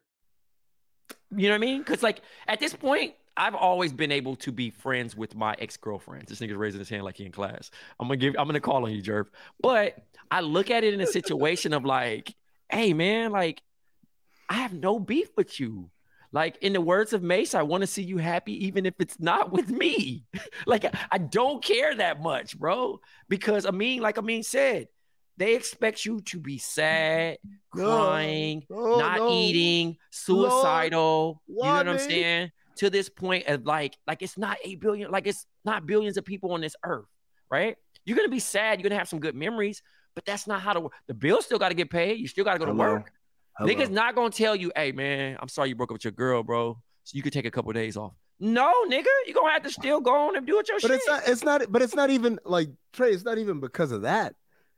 You 1.35 1.47
know 1.47 1.55
what 1.55 1.63
I 1.63 1.65
mean? 1.65 1.79
Because 1.79 2.03
like 2.03 2.21
at 2.47 2.59
this 2.59 2.75
point, 2.75 3.15
I've 3.39 3.55
always 3.55 3.93
been 3.93 4.11
able 4.11 4.35
to 4.37 4.51
be 4.51 4.69
friends 4.69 5.15
with 5.15 5.33
my 5.33 5.55
ex 5.59 5.77
girlfriends. 5.77 6.27
This 6.27 6.41
nigga's 6.41 6.57
raising 6.57 6.79
his 6.79 6.89
hand 6.89 7.05
like 7.05 7.15
he 7.15 7.25
in 7.25 7.31
class. 7.31 7.71
I'm 7.97 8.07
gonna 8.07 8.17
give. 8.17 8.35
I'm 8.37 8.47
gonna 8.47 8.59
call 8.59 8.83
on 8.83 8.91
you, 8.91 9.01
Jerv. 9.01 9.27
But 9.61 9.97
I 10.29 10.41
look 10.41 10.69
at 10.69 10.83
it 10.83 10.93
in 10.93 10.99
a 10.99 11.07
situation 11.07 11.71
of 11.71 11.85
like, 11.85 12.35
hey 12.69 12.93
man, 12.93 13.31
like 13.31 13.61
I 14.49 14.55
have 14.55 14.73
no 14.73 14.99
beef 14.99 15.29
with 15.37 15.57
you. 15.57 15.89
Like 16.33 16.57
in 16.61 16.73
the 16.73 16.81
words 16.81 17.13
of 17.13 17.23
Mace, 17.23 17.55
I 17.55 17.61
want 17.61 17.81
to 17.81 17.87
see 17.87 18.03
you 18.03 18.17
happy, 18.17 18.67
even 18.67 18.85
if 18.85 18.93
it's 18.99 19.19
not 19.21 19.53
with 19.53 19.69
me. 19.69 20.25
like 20.67 20.85
I 21.09 21.17
don't 21.17 21.63
care 21.63 21.95
that 21.95 22.21
much, 22.21 22.59
bro. 22.59 22.99
Because 23.29 23.65
I 23.65 23.71
mean, 23.71 24.01
like 24.01 24.17
Amin 24.17 24.43
said, 24.43 24.89
they 25.37 25.55
expect 25.55 26.03
you 26.03 26.19
to 26.23 26.39
be 26.39 26.57
sad, 26.57 27.37
crying, 27.71 28.65
no, 28.69 28.97
not 28.97 29.19
no. 29.19 29.31
eating, 29.31 29.95
suicidal. 30.11 31.41
you 31.47 31.55
know 31.55 31.73
what 31.73 31.87
I'm 31.87 31.99
saying? 31.99 32.51
To 32.79 32.89
this 32.89 33.09
point 33.09 33.47
of 33.47 33.65
like, 33.65 33.97
like 34.07 34.21
it's 34.21 34.37
not 34.37 34.57
eight 34.63 34.79
billion, 34.79 35.11
like 35.11 35.27
it's 35.27 35.45
not 35.65 35.85
billions 35.85 36.17
of 36.17 36.25
people 36.25 36.51
on 36.53 36.61
this 36.61 36.75
earth, 36.83 37.05
right? 37.49 37.75
You're 38.05 38.17
gonna 38.17 38.29
be 38.29 38.39
sad, 38.39 38.79
you're 38.79 38.89
gonna 38.89 38.99
have 38.99 39.09
some 39.09 39.19
good 39.19 39.35
memories, 39.35 39.81
but 40.15 40.25
that's 40.25 40.47
not 40.47 40.61
how 40.61 40.73
to 40.73 40.79
work. 40.81 40.93
The 41.07 41.13
bills 41.13 41.45
still 41.45 41.59
gotta 41.59 41.75
get 41.75 41.89
paid, 41.89 42.19
you 42.19 42.27
still 42.27 42.45
gotta 42.45 42.59
go 42.59 42.65
to 42.65 42.73
work. 42.73 43.11
Hello. 43.57 43.69
Niggas 43.73 43.89
not 43.89 44.15
gonna 44.15 44.29
tell 44.29 44.55
you, 44.55 44.71
hey 44.75 44.91
man, 44.93 45.37
I'm 45.41 45.49
sorry 45.49 45.69
you 45.69 45.75
broke 45.75 45.91
up 45.91 45.95
with 45.95 46.05
your 46.05 46.13
girl, 46.13 46.41
bro. 46.43 46.77
So 47.03 47.15
you 47.15 47.21
could 47.21 47.33
take 47.33 47.45
a 47.45 47.51
couple 47.51 47.71
days 47.73 47.97
off. 47.97 48.13
No, 48.39 48.73
nigga, 48.89 49.05
you're 49.25 49.33
gonna 49.35 49.51
have 49.51 49.63
to 49.63 49.69
still 49.69 49.99
go 49.99 50.13
on 50.29 50.37
and 50.37 50.47
do 50.47 50.59
it 50.59 50.69
your 50.69 50.77
But 50.81 50.87
shit. 50.87 50.91
it's 50.91 51.07
not. 51.07 51.27
It's 51.27 51.43
not. 51.43 51.61
But 51.71 51.81
it's 51.81 51.95
not 51.95 52.09
even 52.09 52.39
like 52.45 52.69
Trey. 52.93 53.11
It's 53.11 53.25
not 53.25 53.37
even 53.37 53.59
because 53.59 53.91
of 53.91 54.03
that. 54.03 54.35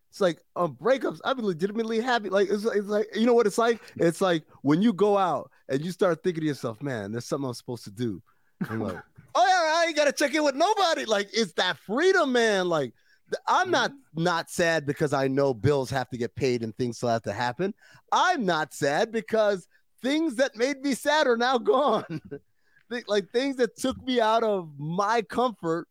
It's 0.09 0.19
like 0.19 0.41
on 0.55 0.73
breakups. 0.73 1.19
I'm 1.23 1.39
legitimately 1.39 2.01
happy. 2.01 2.29
Like 2.29 2.49
it's, 2.49 2.65
it's 2.65 2.87
like 2.87 3.15
you 3.15 3.27
know 3.27 3.35
what 3.35 3.45
it's 3.45 3.59
like. 3.59 3.79
It's 3.97 4.19
like 4.19 4.43
when 4.63 4.81
you 4.81 4.93
go 4.93 5.17
out 5.17 5.51
and 5.71 5.83
you 5.83 5.91
start 5.91 6.21
thinking 6.21 6.41
to 6.41 6.47
yourself, 6.47 6.81
"Man, 6.83 7.11
there's 7.11 7.25
something 7.25 7.47
I'm 7.47 7.53
supposed 7.53 7.85
to 7.85 7.91
do." 7.91 8.21
I'm 8.69 8.81
like, 8.81 8.97
"Oh 9.35 9.47
yeah, 9.47 9.79
I 9.79 9.85
ain't 9.87 9.95
gotta 9.95 10.11
check 10.11 10.35
in 10.35 10.43
with 10.43 10.55
nobody." 10.55 11.05
Like 11.05 11.29
it's 11.33 11.53
that 11.53 11.77
freedom, 11.77 12.33
man. 12.33 12.67
Like 12.67 12.93
I'm 13.47 13.63
mm-hmm. 13.63 13.71
not 13.71 13.91
not 14.13 14.49
sad 14.49 14.85
because 14.85 15.13
I 15.13 15.27
know 15.27 15.53
bills 15.53 15.89
have 15.89 16.09
to 16.09 16.17
get 16.17 16.35
paid 16.35 16.61
and 16.61 16.75
things 16.75 16.97
still 16.97 17.09
have 17.09 17.23
to 17.23 17.33
happen. 17.33 17.73
I'm 18.11 18.45
not 18.45 18.73
sad 18.73 19.11
because 19.11 19.67
things 20.01 20.35
that 20.35 20.55
made 20.55 20.81
me 20.81 20.93
sad 20.93 21.25
are 21.27 21.37
now 21.37 21.57
gone. 21.57 22.21
Like 23.07 23.31
things 23.31 23.55
that 23.55 23.77
took 23.77 24.03
me 24.05 24.19
out 24.19 24.43
of 24.43 24.69
my 24.77 25.21
comfort 25.21 25.87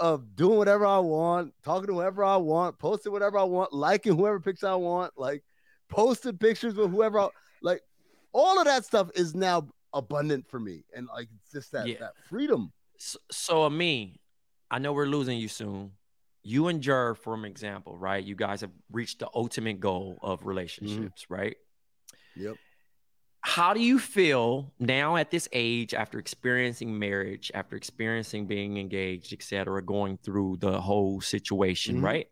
of 0.00 0.34
doing 0.34 0.58
whatever 0.58 0.84
I 0.84 0.98
want, 0.98 1.54
talking 1.62 1.86
to 1.86 1.92
whoever 1.92 2.24
I 2.24 2.36
want, 2.36 2.76
posting 2.80 3.12
whatever 3.12 3.38
I 3.38 3.44
want, 3.44 3.72
liking 3.72 4.16
whoever 4.16 4.40
picture 4.40 4.66
I 4.66 4.74
want, 4.74 5.12
like 5.16 5.44
posting 5.88 6.36
pictures 6.36 6.74
with 6.74 6.90
whoever 6.90 7.20
I 7.20 7.28
like 7.62 7.82
all 8.32 8.58
of 8.58 8.64
that 8.66 8.84
stuff 8.84 9.10
is 9.14 9.34
now 9.34 9.68
abundant 9.92 10.48
for 10.48 10.58
me. 10.58 10.84
And 10.94 11.06
like 11.06 11.28
it's 11.42 11.52
just 11.52 11.72
that 11.72 11.86
Yeah. 11.86 11.98
that 12.00 12.12
freedom. 12.28 12.72
So, 12.98 13.18
so 13.30 13.70
me, 13.70 14.20
I 14.70 14.78
know 14.78 14.92
we're 14.92 15.06
losing 15.06 15.38
you 15.38 15.48
soon. 15.48 15.92
You 16.44 16.68
and 16.68 16.80
Jer, 16.82 17.14
for 17.14 17.34
an 17.34 17.44
example, 17.44 17.96
right? 17.96 18.22
You 18.22 18.34
guys 18.34 18.62
have 18.62 18.72
reached 18.90 19.20
the 19.20 19.28
ultimate 19.34 19.78
goal 19.80 20.18
of 20.22 20.44
relationships, 20.46 21.26
right? 21.30 21.56
Yep. 22.36 22.56
How 23.42 23.74
do 23.74 23.80
you 23.80 23.98
feel 23.98 24.72
now 24.78 25.16
at 25.16 25.30
this 25.30 25.48
age, 25.52 25.94
after 25.94 26.18
experiencing 26.18 26.96
marriage, 26.98 27.50
after 27.54 27.76
experiencing 27.76 28.46
being 28.46 28.76
engaged, 28.78 29.32
etc., 29.32 29.82
going 29.82 30.16
through 30.18 30.58
the 30.58 30.80
whole 30.80 31.20
situation, 31.20 31.96
Mhm. 32.00 32.04
right? 32.04 32.28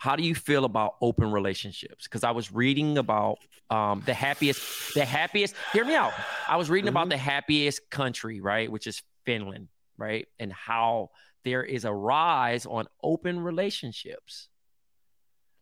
How 0.00 0.16
do 0.16 0.22
you 0.22 0.34
feel 0.34 0.64
about 0.64 0.94
open 1.02 1.30
relationships? 1.30 2.04
Because 2.04 2.24
I 2.24 2.30
was 2.30 2.50
reading 2.50 2.96
about 2.96 3.36
um, 3.68 4.02
the 4.06 4.14
happiest, 4.14 4.94
the 4.94 5.04
happiest. 5.04 5.54
Hear 5.74 5.84
me 5.84 5.94
out. 5.94 6.14
I 6.48 6.56
was 6.56 6.70
reading 6.70 6.88
about 6.88 7.10
the 7.10 7.18
happiest 7.18 7.90
country, 7.90 8.40
right, 8.40 8.72
which 8.72 8.86
is 8.86 9.02
Finland, 9.26 9.68
right, 9.98 10.26
and 10.38 10.50
how 10.54 11.10
there 11.44 11.62
is 11.62 11.84
a 11.84 11.92
rise 11.92 12.64
on 12.64 12.86
open 13.02 13.40
relationships. 13.40 14.48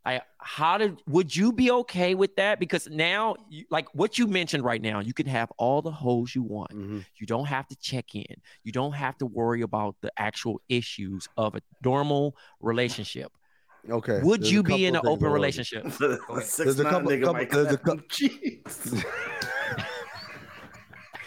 I 0.07 0.23
how 0.39 0.79
did 0.79 1.03
would 1.09 1.35
you 1.35 1.53
be 1.53 1.73
okay 1.73 2.15
with 2.15 2.37
that? 2.37 2.61
Because 2.61 2.89
now, 2.89 3.35
you, 3.51 3.65
like 3.73 3.89
what 3.93 4.19
you 4.19 4.29
mentioned 4.29 4.63
right 4.63 4.81
now, 4.81 5.01
you 5.01 5.13
can 5.13 5.27
have 5.27 5.51
all 5.59 5.83
the 5.83 5.91
holes 5.91 6.33
you 6.33 6.45
want. 6.45 6.71
You 7.17 7.27
don't 7.27 7.47
have 7.47 7.67
to 7.67 7.77
check 7.77 8.15
in. 8.15 8.37
You 8.63 8.71
don't 8.71 8.93
have 8.93 9.19
to 9.19 9.27
worry 9.27 9.63
about 9.63 9.97
the 10.01 10.13
actual 10.17 10.61
issues 10.69 11.29
of 11.37 11.57
a 11.57 11.61
normal 11.85 12.37
relationship. 12.61 13.33
Okay. 13.91 14.21
Would 14.23 14.43
There's 14.43 14.53
you 14.53 14.63
be 14.63 14.87
in 14.87 14.95
an 14.95 15.01
couple 15.03 15.15
of 15.15 15.19
things 15.21 15.27
open 15.27 15.33
relationship? 15.33 15.91
Six 16.43 16.57
There's 16.57 16.81
a 16.81 16.85
couple- 16.85 17.19
couple- 17.21 17.47
there's 17.47 17.73
a 17.73 17.79
clap 17.79 17.85
cou- 17.85 17.91
them 17.97 18.05
cheeks. 18.09 18.95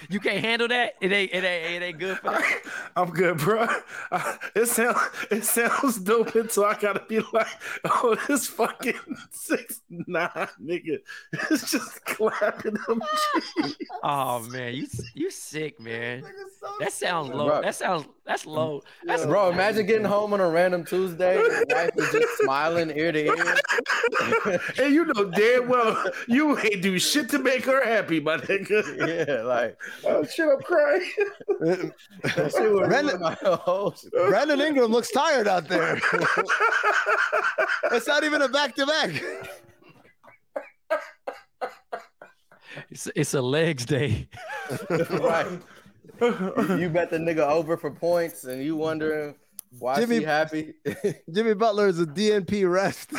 You 0.10 0.20
can't 0.20 0.44
handle 0.44 0.68
that. 0.68 0.96
It 1.00 1.14
ain't. 1.14 1.32
It 1.32 1.44
ain't. 1.46 1.74
It 1.74 1.86
ain't 1.86 2.00
good 2.00 2.18
for 2.18 2.32
that. 2.32 2.62
I'm 2.98 3.12
good, 3.12 3.38
bro. 3.38 3.66
Uh, 4.12 4.36
it 4.56 4.66
sounds 4.68 4.98
it 5.30 5.46
sounds 5.46 6.00
dope 6.00 6.36
until 6.36 6.66
I 6.66 6.78
gotta 6.78 7.02
be 7.08 7.22
like, 7.32 7.48
oh, 7.86 8.18
this 8.28 8.46
fucking 8.48 9.00
six 9.30 9.80
nine 9.90 10.28
nigga 10.62 10.98
It's 11.50 11.72
just 11.72 12.04
clapping 12.04 12.74
them 12.88 13.02
cheeks. 13.56 13.76
Oh 14.04 14.42
man, 14.50 14.74
you 14.74 14.88
you 15.14 15.32
sick, 15.32 15.80
man. 15.80 16.26
That 16.82 16.92
sounds 16.92 17.30
low. 17.30 17.48
Bro. 17.48 17.62
That 17.62 17.76
sounds 17.76 18.06
that's 18.26 18.46
mm. 18.46 18.54
low. 18.54 18.82
That's 19.04 19.26
Bro, 19.26 19.52
imagine 19.52 19.86
getting 19.86 20.06
home 20.06 20.34
on 20.34 20.40
a 20.40 20.50
random 20.50 20.86
Tuesday. 20.86 21.38
Wife 21.70 21.92
is 21.96 22.12
just 22.12 22.38
smiling 22.42 22.96
ear 22.96 23.12
to 23.12 23.26
ear. 23.26 23.56
And 24.80 24.94
you 24.94 25.06
know 25.06 25.26
damn 25.26 25.68
well 25.68 26.04
you 26.28 26.58
ain't 26.60 26.82
do 26.82 27.00
shit 27.00 27.30
to 27.30 27.40
make 27.40 27.66
her 27.66 27.84
happy, 27.84 28.20
my 28.20 28.38
nigga. 28.38 29.28
yeah, 29.28 29.42
like 29.42 29.78
Oh 30.06 30.24
shit, 30.24 30.48
I'm 30.48 30.62
crying. 30.62 31.10
would 31.60 32.90
Brandon- 32.90 33.20
my 33.20 33.38
whole 33.42 33.94
shit. 33.94 34.12
Brandon 34.12 34.62
Ingram 34.62 34.92
looks 34.92 35.12
tired 35.12 35.48
out 35.48 35.68
there. 35.68 36.00
it's 37.92 38.08
not 38.08 38.24
even 38.24 38.42
a 38.42 38.50
back 38.50 38.76
to 38.76 38.86
back. 38.86 39.24
It's, 42.90 43.10
it's 43.16 43.34
a 43.34 43.42
legs 43.42 43.86
day. 43.86 44.28
right. 44.90 45.48
You, 46.22 46.78
you 46.80 46.90
bet 46.90 47.10
the 47.10 47.18
nigga 47.20 47.40
over 47.50 47.78
for 47.78 47.92
points, 47.92 48.44
and 48.44 48.64
you 48.64 48.76
wondering 48.76 49.36
why 49.80 50.00
Jimmy- 50.00 50.20
she 50.20 50.24
happy. 50.26 50.74
Jimmy 51.34 51.54
Butler 51.54 51.88
is 51.88 52.00
a 52.00 52.06
DNP 52.06 52.70
rest. 52.72 53.12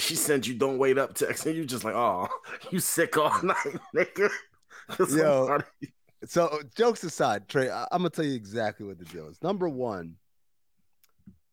she 0.00 0.14
sent 0.14 0.46
you 0.46 0.54
"Don't 0.54 0.78
wait 0.78 0.98
up" 0.98 1.14
text, 1.14 1.46
and 1.46 1.56
you 1.56 1.64
just 1.64 1.84
like, 1.84 1.94
"Oh, 1.94 2.28
you 2.70 2.78
sick 2.78 3.16
all 3.16 3.42
night, 3.42 3.56
nigga." 3.94 4.30
So 5.06 5.16
Yo. 5.16 5.58
So 6.26 6.60
jokes 6.74 7.02
aside, 7.04 7.48
Trey, 7.48 7.70
I- 7.70 7.88
I'm 7.92 7.98
gonna 7.98 8.10
tell 8.10 8.24
you 8.24 8.34
exactly 8.34 8.86
what 8.86 8.98
the 8.98 9.04
deal 9.04 9.28
is. 9.28 9.42
Number 9.42 9.68
one, 9.68 10.16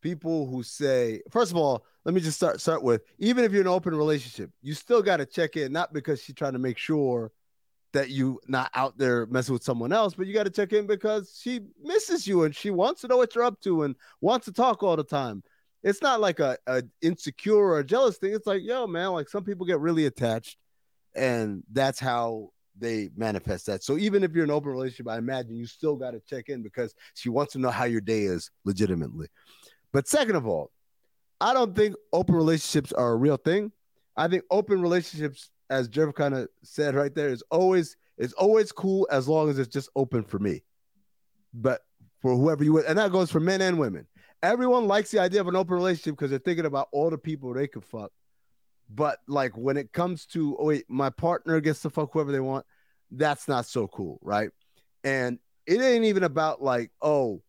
people 0.01 0.47
who 0.47 0.63
say, 0.63 1.21
first 1.29 1.51
of 1.51 1.57
all, 1.57 1.85
let 2.05 2.13
me 2.15 2.21
just 2.21 2.37
start 2.37 2.59
start 2.61 2.83
with, 2.83 3.03
even 3.19 3.43
if 3.43 3.51
you're 3.51 3.61
in 3.61 3.67
an 3.67 3.73
open 3.73 3.95
relationship, 3.95 4.49
you 4.61 4.73
still 4.73 5.01
got 5.01 5.17
to 5.17 5.25
check 5.25 5.55
in, 5.57 5.71
not 5.71 5.93
because 5.93 6.21
she's 6.21 6.35
trying 6.35 6.53
to 6.53 6.59
make 6.59 6.77
sure 6.77 7.31
that 7.93 8.09
you 8.09 8.39
not 8.47 8.71
out 8.73 8.97
there 8.97 9.25
messing 9.27 9.53
with 9.53 9.63
someone 9.63 9.91
else, 9.91 10.13
but 10.13 10.27
you 10.27 10.33
got 10.33 10.43
to 10.43 10.49
check 10.49 10.73
in 10.73 10.87
because 10.87 11.37
she 11.41 11.61
misses 11.81 12.25
you 12.25 12.43
and 12.43 12.55
she 12.55 12.69
wants 12.69 13.01
to 13.01 13.07
know 13.07 13.17
what 13.17 13.35
you're 13.35 13.43
up 13.43 13.59
to 13.61 13.83
and 13.83 13.95
wants 14.21 14.45
to 14.45 14.51
talk 14.51 14.83
all 14.83 14.95
the 14.95 15.03
time. 15.03 15.43
It's 15.83 16.01
not 16.01 16.21
like 16.21 16.39
a, 16.39 16.57
a 16.67 16.83
insecure 17.01 17.55
or 17.55 17.79
a 17.79 17.83
jealous 17.83 18.17
thing. 18.17 18.33
It's 18.33 18.47
like, 18.47 18.61
yo, 18.63 18.87
man, 18.87 19.09
like 19.09 19.29
some 19.29 19.43
people 19.43 19.65
get 19.65 19.79
really 19.79 20.05
attached, 20.05 20.57
and 21.15 21.63
that's 21.71 21.99
how 21.99 22.51
they 22.77 23.09
manifest 23.15 23.65
that. 23.65 23.83
So 23.83 23.97
even 23.97 24.23
if 24.23 24.33
you're 24.33 24.43
in 24.43 24.49
an 24.49 24.55
open 24.55 24.71
relationship, 24.71 25.07
I 25.07 25.17
imagine 25.17 25.55
you 25.55 25.65
still 25.65 25.95
got 25.95 26.11
to 26.11 26.19
check 26.21 26.49
in 26.49 26.61
because 26.61 26.93
she 27.15 27.29
wants 27.29 27.53
to 27.53 27.59
know 27.59 27.69
how 27.69 27.85
your 27.85 28.01
day 28.01 28.23
is 28.23 28.51
legitimately. 28.63 29.27
But 29.91 30.07
second 30.07 30.35
of 30.35 30.47
all, 30.47 30.71
I 31.39 31.53
don't 31.53 31.75
think 31.75 31.95
open 32.13 32.35
relationships 32.35 32.93
are 32.93 33.11
a 33.11 33.15
real 33.15 33.37
thing. 33.37 33.71
I 34.15 34.27
think 34.27 34.43
open 34.51 34.81
relationships, 34.81 35.49
as 35.71 35.87
Jeff 35.87 36.13
kind 36.13 36.35
of 36.35 36.49
said 36.63 36.93
right 36.95 37.15
there, 37.15 37.29
is 37.29 37.43
always 37.49 37.95
is 38.17 38.33
always 38.33 38.71
cool 38.71 39.07
as 39.09 39.27
long 39.27 39.49
as 39.49 39.57
it's 39.57 39.73
just 39.73 39.89
open 39.95 40.21
for 40.21 40.37
me. 40.37 40.61
But 41.53 41.81
for 42.21 42.35
whoever 42.35 42.63
you 42.63 42.73
would, 42.73 42.85
and 42.85 42.99
that 42.99 43.11
goes 43.11 43.31
for 43.31 43.39
men 43.39 43.61
and 43.61 43.79
women. 43.79 44.05
Everyone 44.43 44.85
likes 44.85 45.11
the 45.11 45.19
idea 45.19 45.39
of 45.39 45.47
an 45.47 45.55
open 45.55 45.75
relationship 45.75 46.15
because 46.15 46.29
they're 46.29 46.39
thinking 46.39 46.65
about 46.65 46.89
all 46.91 47.09
the 47.09 47.17
people 47.17 47.53
they 47.53 47.67
could 47.67 47.85
fuck. 47.85 48.11
But 48.89 49.19
like 49.27 49.57
when 49.57 49.77
it 49.77 49.93
comes 49.93 50.25
to 50.27 50.57
oh 50.59 50.65
wait, 50.65 50.85
my 50.89 51.09
partner 51.09 51.61
gets 51.61 51.81
to 51.83 51.89
fuck 51.89 52.11
whoever 52.11 52.31
they 52.31 52.39
want, 52.41 52.65
that's 53.09 53.47
not 53.47 53.65
so 53.65 53.87
cool, 53.87 54.19
right? 54.21 54.49
And 55.03 55.39
it 55.65 55.81
ain't 55.81 56.05
even 56.05 56.23
about 56.23 56.61
like, 56.61 56.91
oh, 57.01 57.41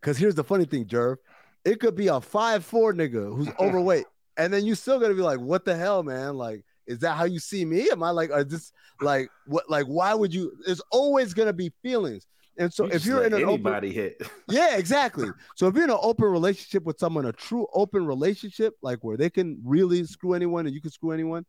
because 0.00 0.18
here's 0.18 0.34
the 0.34 0.44
funny 0.44 0.64
thing, 0.64 0.86
Jerv. 0.86 1.16
It 1.64 1.78
could 1.78 1.94
be 1.94 2.08
a 2.08 2.20
five 2.20 2.64
four 2.64 2.92
nigga 2.92 3.34
who's 3.34 3.48
overweight, 3.60 4.06
and 4.36 4.52
then 4.52 4.64
you 4.64 4.74
still 4.74 4.98
gonna 4.98 5.14
be 5.14 5.22
like, 5.22 5.40
what 5.40 5.64
the 5.64 5.76
hell, 5.76 6.02
man? 6.02 6.36
Like, 6.36 6.64
is 6.88 6.98
that 7.00 7.16
how 7.16 7.24
you 7.24 7.38
see 7.38 7.64
me? 7.64 7.90
Am 7.90 8.02
I 8.02 8.10
like, 8.10 8.30
are 8.32 8.42
this 8.42 8.72
like 9.00 9.28
what? 9.46 9.70
Like, 9.70 9.86
why 9.86 10.14
would 10.14 10.34
you? 10.34 10.52
There's 10.64 10.80
always 10.90 11.34
gonna 11.34 11.52
be 11.52 11.70
feelings, 11.82 12.26
and 12.56 12.72
so 12.72 12.86
You 12.86 12.90
if 12.92 13.06
you're 13.06 13.24
in 13.24 13.34
an 13.34 13.44
open, 13.44 13.54
anybody 13.54 13.92
hit, 13.92 14.20
yeah, 14.48 14.76
exactly. 14.76 15.28
So 15.54 15.68
if 15.68 15.74
you're 15.74 15.84
in 15.84 15.90
an 15.90 15.98
open 16.00 16.24
relationship 16.24 16.84
with 16.84 16.98
someone, 16.98 17.26
a 17.26 17.32
true 17.32 17.66
open 17.74 18.06
relationship, 18.06 18.74
like 18.82 19.04
where 19.04 19.16
they 19.16 19.30
can 19.30 19.60
really 19.62 20.04
screw 20.04 20.32
anyone 20.32 20.66
and 20.66 20.74
you 20.74 20.80
can 20.80 20.90
screw 20.90 21.12
anyone, 21.12 21.44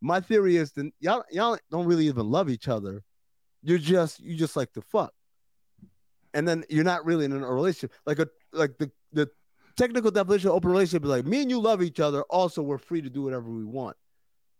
my 0.00 0.20
theory 0.20 0.56
is 0.56 0.72
that 0.72 0.90
y'all 0.98 1.22
y'all 1.30 1.58
don't 1.70 1.86
really 1.86 2.06
even 2.08 2.30
love 2.30 2.48
each 2.50 2.66
other. 2.66 3.02
You're 3.62 3.78
just 3.78 4.20
you 4.20 4.36
just 4.36 4.56
like 4.56 4.72
to 4.72 4.80
fuck, 4.82 5.12
and 6.32 6.48
then 6.48 6.64
you're 6.70 6.82
not 6.82 7.04
really 7.04 7.26
in 7.26 7.32
a 7.32 7.52
relationship. 7.52 7.92
Like 8.06 8.18
a 8.18 8.28
like 8.52 8.78
the 8.78 8.90
the 9.12 9.30
technical 9.76 10.10
definition 10.10 10.48
of 10.48 10.56
open 10.56 10.70
relationship 10.70 11.04
is 11.04 11.10
like 11.10 11.26
me 11.26 11.42
and 11.42 11.50
you 11.50 11.60
love 11.60 11.82
each 11.82 12.00
other. 12.00 12.22
Also, 12.22 12.62
we're 12.62 12.78
free 12.78 13.02
to 13.02 13.10
do 13.10 13.22
whatever 13.22 13.50
we 13.50 13.64
want. 13.64 13.96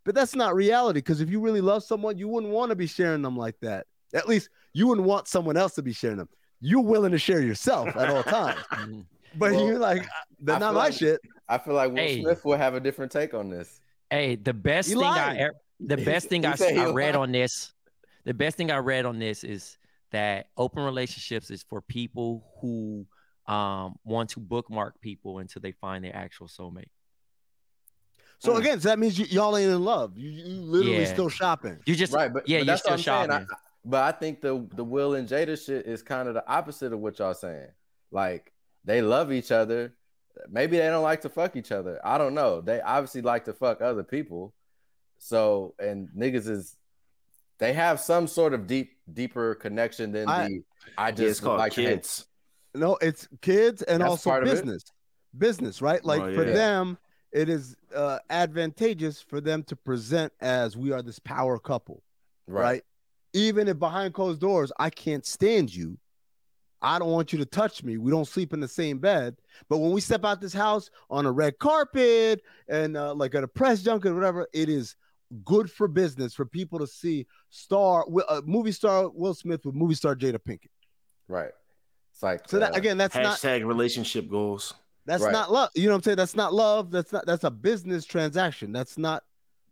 But 0.04 0.14
that's 0.14 0.34
not 0.34 0.54
reality 0.54 0.98
because 0.98 1.20
if 1.20 1.30
you 1.30 1.40
really 1.40 1.60
love 1.60 1.84
someone, 1.84 2.18
you 2.18 2.28
wouldn't 2.28 2.52
want 2.52 2.70
to 2.70 2.76
be 2.76 2.86
sharing 2.86 3.22
them 3.22 3.36
like 3.36 3.56
that. 3.60 3.86
At 4.14 4.28
least 4.28 4.48
you 4.72 4.86
wouldn't 4.88 5.06
want 5.06 5.28
someone 5.28 5.56
else 5.56 5.74
to 5.74 5.82
be 5.82 5.92
sharing 5.92 6.16
them. 6.16 6.28
You're 6.60 6.80
willing 6.82 7.12
to 7.12 7.18
share 7.18 7.40
yourself 7.40 7.88
at 7.96 8.08
all 8.10 8.22
times. 8.22 8.60
Mhm. 8.72 9.06
But 9.38 9.52
Well, 9.52 9.66
you're 9.66 9.78
like, 9.78 10.06
that's 10.40 10.60
not 10.60 10.74
my 10.74 10.80
like- 10.80 10.92
shit. 10.92 11.20
I 11.48 11.56
feel 11.58 11.74
like 11.74 11.90
Will 11.90 11.96
Hey. 11.96 12.20
Smith 12.22 12.44
will 12.44 12.56
have 12.56 12.74
a 12.74 12.80
different 12.80 13.10
take 13.12 13.32
on 13.34 13.48
this. 13.48 13.80
Hey, 14.10 14.36
the 14.36 14.52
best 14.52 14.88
He 14.88 14.94
thing 14.94 15.04
I 15.04 15.36
ever, 15.38 15.54
the 15.80 15.96
best 15.96 16.28
thing 16.28 16.44
I, 16.44 16.54
I 16.60 16.90
read 16.92 17.16
on 17.16 17.32
this, 17.32 17.72
the 18.24 18.34
best 18.34 18.56
thing 18.58 18.70
I 18.70 18.76
read 18.78 19.06
on 19.06 19.18
this 19.18 19.42
is 19.44 19.78
that 20.10 20.46
open 20.58 20.82
relationships 20.84 21.50
is 21.50 21.62
for 21.62 21.80
people 21.80 22.44
who 22.60 23.06
um 23.46 23.96
want 24.04 24.30
to 24.30 24.40
bookmark 24.40 25.00
people 25.00 25.38
until 25.38 25.60
they 25.62 25.72
find 25.72 26.04
their 26.04 26.14
actual 26.14 26.46
soulmate. 26.46 26.90
So 28.42 28.54
Mm. 28.54 28.58
again, 28.58 28.80
so 28.80 28.88
that 28.88 28.98
means 28.98 29.16
you, 29.16 29.24
y'all 29.26 29.56
ain't 29.56 29.70
in 29.70 29.84
love. 29.84 30.18
You, 30.18 30.28
you 30.30 30.60
literally 30.62 31.02
Yeah. 31.02 31.12
still 31.12 31.28
shopping. 31.28 31.78
You 31.86 31.94
just 31.94 32.12
right, 32.12 32.32
but 32.32 32.48
yeah, 32.48 32.58
but 32.58 32.66
you're 32.66 32.74
that's 32.74 32.84
what 32.84 32.98
still 32.98 33.14
I'm 33.14 33.28
saying. 33.28 33.30
shopping. 33.30 33.46
I- 33.52 33.56
but 33.84 34.02
I 34.02 34.18
think 34.18 34.40
the 34.40 34.68
the 34.74 34.82
Will 34.84 35.14
and 35.14 35.28
Jada 35.28 35.64
shit 35.64 35.86
is 35.86 36.02
kind 36.02 36.26
of 36.26 36.34
the 36.34 36.44
opposite 36.48 36.92
of 36.92 36.98
what 36.98 37.18
y'all 37.20 37.34
saying. 37.34 37.68
Like 38.10 38.52
they 38.84 39.00
love 39.00 39.32
each 39.32 39.52
other. 39.52 39.94
Maybe 40.48 40.76
they 40.78 40.86
don't 40.88 41.02
like 41.04 41.20
to 41.20 41.28
fuck 41.28 41.54
each 41.56 41.70
other. 41.70 42.00
I 42.04 42.18
don't 42.18 42.34
know. 42.34 42.60
They 42.60 42.80
obviously 42.80 43.22
like 43.22 43.44
to 43.44 43.52
fuck 43.52 43.80
other 43.80 44.02
people. 44.02 44.54
So 45.18 45.74
and 45.78 46.08
niggas 46.16 46.48
is 46.48 46.76
they 47.58 47.72
have 47.74 48.00
some 48.00 48.26
sort 48.26 48.54
of 48.54 48.66
deep 48.66 48.96
deeper 49.12 49.54
connection 49.54 50.10
than 50.10 50.28
I- 50.28 50.48
the 50.48 50.62
I 50.98 51.12
just 51.12 51.30
it's 51.30 51.40
called 51.40 51.58
like 51.58 51.72
to 51.74 51.82
hang- 51.82 51.96
kids. 51.98 52.26
No, 52.74 52.96
it's 53.00 53.28
kids 53.40 53.82
and 53.82 54.00
That's 54.02 54.10
also 54.10 54.30
part 54.30 54.42
of 54.42 54.48
it? 54.48 54.52
business. 54.52 54.82
Business, 55.36 55.80
right? 55.82 56.04
Like 56.04 56.22
Oh, 56.22 56.34
for 56.34 56.44
them, 56.44 56.98
it 57.32 57.48
is 57.48 57.74
uh, 57.94 58.18
advantageous 58.30 59.20
for 59.20 59.40
them 59.40 59.62
to 59.64 59.76
present 59.76 60.32
as 60.40 60.76
we 60.76 60.92
are 60.92 61.02
this 61.02 61.18
power 61.18 61.58
couple, 61.58 62.02
right. 62.46 62.82
Even 63.34 63.66
if 63.66 63.78
behind 63.78 64.12
closed 64.12 64.40
doors, 64.40 64.70
I 64.78 64.90
can't 64.90 65.24
stand 65.24 65.74
you. 65.74 65.96
I 66.82 66.98
don't 66.98 67.12
want 67.12 67.32
you 67.32 67.38
to 67.38 67.46
touch 67.46 67.82
me. 67.82 67.96
We 67.96 68.10
don't 68.10 68.26
sleep 68.26 68.52
in 68.52 68.60
the 68.60 68.68
same 68.68 68.98
bed. 68.98 69.36
But 69.70 69.78
when 69.78 69.92
we 69.92 70.00
step 70.00 70.24
out 70.24 70.40
this 70.40 70.52
house 70.52 70.90
on 71.08 71.24
a 71.24 71.32
red 71.32 71.58
carpet 71.58 72.42
and 72.68 72.96
uh, 72.96 73.14
like 73.14 73.34
at 73.34 73.44
a 73.44 73.48
press 73.48 73.82
junket, 73.82 74.10
or 74.10 74.14
whatever, 74.16 74.48
it 74.52 74.68
is 74.68 74.96
good 75.44 75.70
for 75.70 75.88
business 75.88 76.34
for 76.34 76.44
people 76.44 76.78
to 76.80 76.86
see 76.86 77.26
star, 77.48 78.04
uh, 78.28 78.42
movie 78.44 78.72
star 78.72 79.08
Will 79.08 79.32
Smith 79.32 79.64
with 79.64 79.74
movie 79.74 79.94
star 79.94 80.14
Jada 80.14 80.38
Pinkett. 80.38 80.68
Right. 81.28 81.52
It's 82.12 82.22
like 82.22 82.48
So 82.48 82.58
that 82.58 82.72
uh, 82.72 82.76
again, 82.76 82.98
that's 82.98 83.14
not 83.14 83.38
Hashtag 83.38 83.66
relationship 83.66 84.28
goals. 84.28 84.74
That's 85.06 85.22
Right. 85.22 85.32
not 85.32 85.50
love. 85.52 85.70
You 85.74 85.84
know 85.84 85.90
what 85.90 85.96
I'm 85.96 86.02
saying? 86.02 86.16
That's 86.16 86.36
not 86.36 86.54
love. 86.54 86.90
That's 86.90 87.12
not 87.12 87.26
that's 87.26 87.44
a 87.44 87.50
business 87.50 88.04
transaction. 88.04 88.72
That's 88.72 88.96
not 88.96 89.24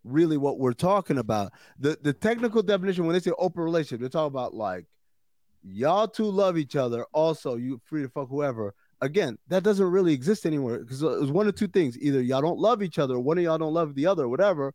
really 0.04 0.36
what 0.36 0.58
we're 0.58 0.72
talking 0.72 1.18
about. 1.18 1.52
The 1.78 1.98
the 2.02 2.12
technical 2.12 2.62
definition 2.62 3.06
when 3.06 3.14
they 3.14 3.20
say 3.20 3.32
open 3.38 3.62
relationship, 3.62 4.00
they're 4.00 4.08
talking 4.08 4.34
about 4.34 4.54
like 4.54 4.86
y'all 5.62 6.08
two 6.08 6.24
love 6.24 6.56
each 6.56 6.76
other. 6.76 7.04
Also, 7.12 7.56
you 7.56 7.80
free 7.84 8.02
to 8.02 8.08
fuck 8.08 8.28
whoever. 8.28 8.74
Again, 9.02 9.38
that 9.48 9.62
doesn't 9.62 9.86
really 9.90 10.12
exist 10.12 10.44
anywhere 10.44 10.80
because 10.80 11.02
it 11.02 11.20
was 11.20 11.30
one 11.30 11.46
of 11.48 11.54
two 11.54 11.68
things: 11.68 11.98
either 11.98 12.20
y'all 12.20 12.42
don't 12.42 12.58
love 12.58 12.82
each 12.82 12.98
other, 12.98 13.14
or 13.14 13.20
one 13.20 13.38
of 13.38 13.44
y'all 13.44 13.58
don't 13.58 13.74
love 13.74 13.94
the 13.94 14.06
other, 14.06 14.28
whatever, 14.28 14.74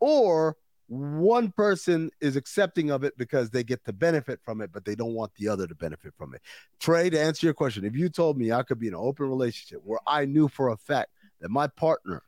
or 0.00 0.56
one 0.86 1.50
person 1.50 2.10
is 2.20 2.36
accepting 2.36 2.90
of 2.90 3.04
it 3.04 3.16
because 3.16 3.50
they 3.50 3.64
get 3.64 3.84
to 3.86 3.92
benefit 3.92 4.40
from 4.42 4.60
it, 4.60 4.70
but 4.72 4.84
they 4.84 4.94
don't 4.94 5.14
want 5.14 5.34
the 5.36 5.48
other 5.48 5.66
to 5.66 5.74
benefit 5.74 6.12
from 6.16 6.34
it. 6.34 6.42
Trey, 6.78 7.10
to 7.10 7.18
answer 7.20 7.46
your 7.46 7.54
question, 7.54 7.84
if 7.84 7.96
you 7.96 8.08
told 8.08 8.36
me 8.36 8.52
I 8.52 8.62
could 8.62 8.78
be 8.78 8.88
in 8.88 8.94
an 8.94 9.00
open 9.00 9.28
relationship 9.28 9.80
where 9.84 10.00
I 10.06 10.26
knew 10.26 10.48
for 10.48 10.68
a 10.68 10.76
fact 10.76 11.10
that 11.40 11.50
my 11.50 11.66
partner 11.66 12.22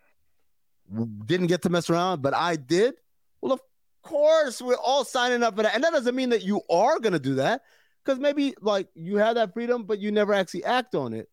didn't 1.26 1.48
get 1.48 1.62
to 1.62 1.70
mess 1.70 1.90
around, 1.90 2.22
but 2.22 2.34
I 2.34 2.56
did, 2.56 2.94
well, 3.40 3.52
of 3.52 3.60
course, 4.02 4.62
we're 4.62 4.76
all 4.76 5.04
signing 5.04 5.42
up 5.42 5.56
for 5.56 5.62
that. 5.62 5.74
And 5.74 5.84
that 5.84 5.92
doesn't 5.92 6.14
mean 6.14 6.30
that 6.30 6.42
you 6.42 6.62
are 6.70 6.98
going 6.98 7.12
to 7.12 7.18
do 7.18 7.34
that 7.36 7.62
because 8.04 8.18
maybe 8.20 8.54
like 8.60 8.88
you 8.94 9.16
have 9.16 9.34
that 9.34 9.52
freedom, 9.52 9.82
but 9.82 9.98
you 9.98 10.12
never 10.12 10.32
actually 10.32 10.64
act 10.64 10.94
on 10.94 11.12
it. 11.12 11.28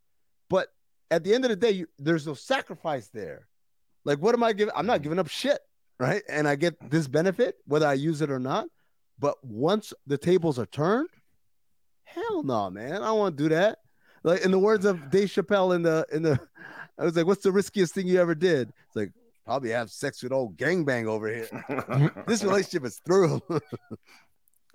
But 0.49 0.69
at 1.11 1.23
the 1.23 1.33
end 1.33 1.45
of 1.45 1.49
the 1.49 1.55
day, 1.55 1.71
you, 1.71 1.87
there's 1.99 2.27
no 2.27 2.33
sacrifice 2.33 3.07
there. 3.09 3.47
Like, 4.05 4.19
what 4.19 4.35
am 4.35 4.43
I 4.43 4.53
giving? 4.53 4.73
I'm 4.75 4.85
not 4.85 4.95
mm-hmm. 4.95 5.03
giving 5.03 5.19
up 5.19 5.27
shit, 5.29 5.59
right? 5.99 6.23
And 6.29 6.47
I 6.47 6.55
get 6.55 6.75
this 6.89 7.07
benefit, 7.07 7.55
whether 7.65 7.87
I 7.87 7.93
use 7.93 8.21
it 8.21 8.31
or 8.31 8.39
not. 8.39 8.67
But 9.19 9.43
once 9.43 9.93
the 10.07 10.17
tables 10.17 10.59
are 10.59 10.65
turned, 10.65 11.09
hell 12.03 12.43
no, 12.43 12.69
man. 12.69 12.95
I 12.95 13.07
don't 13.07 13.19
want 13.19 13.37
to 13.37 13.43
do 13.43 13.49
that. 13.49 13.79
Like 14.23 14.41
in 14.41 14.51
the 14.51 14.59
words 14.59 14.85
of 14.85 15.09
Dave 15.09 15.29
Chappelle 15.29 15.75
in 15.75 15.83
the 15.83 16.05
in 16.11 16.23
the 16.23 16.39
I 16.97 17.05
was 17.05 17.15
like, 17.15 17.25
what's 17.25 17.43
the 17.43 17.51
riskiest 17.51 17.93
thing 17.93 18.07
you 18.07 18.19
ever 18.19 18.35
did? 18.35 18.69
It's 18.87 18.95
like 18.95 19.11
probably 19.45 19.71
have 19.71 19.91
sex 19.91 20.23
with 20.23 20.31
old 20.31 20.57
gangbang 20.57 21.05
over 21.05 21.27
here. 21.27 22.13
This 22.27 22.43
relationship 22.43 22.85
is 22.85 23.01
through. 23.05 23.41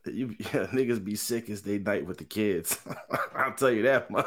you, 0.07 0.35
yeah, 0.39 0.67
niggas 0.67 1.03
be 1.03 1.17
sick 1.17 1.49
as 1.49 1.63
they 1.63 1.79
night 1.79 2.07
with 2.07 2.19
the 2.19 2.25
kids. 2.25 2.79
I'll 3.35 3.55
tell 3.55 3.71
you 3.71 3.83
that 3.83 4.11
much. 4.11 4.27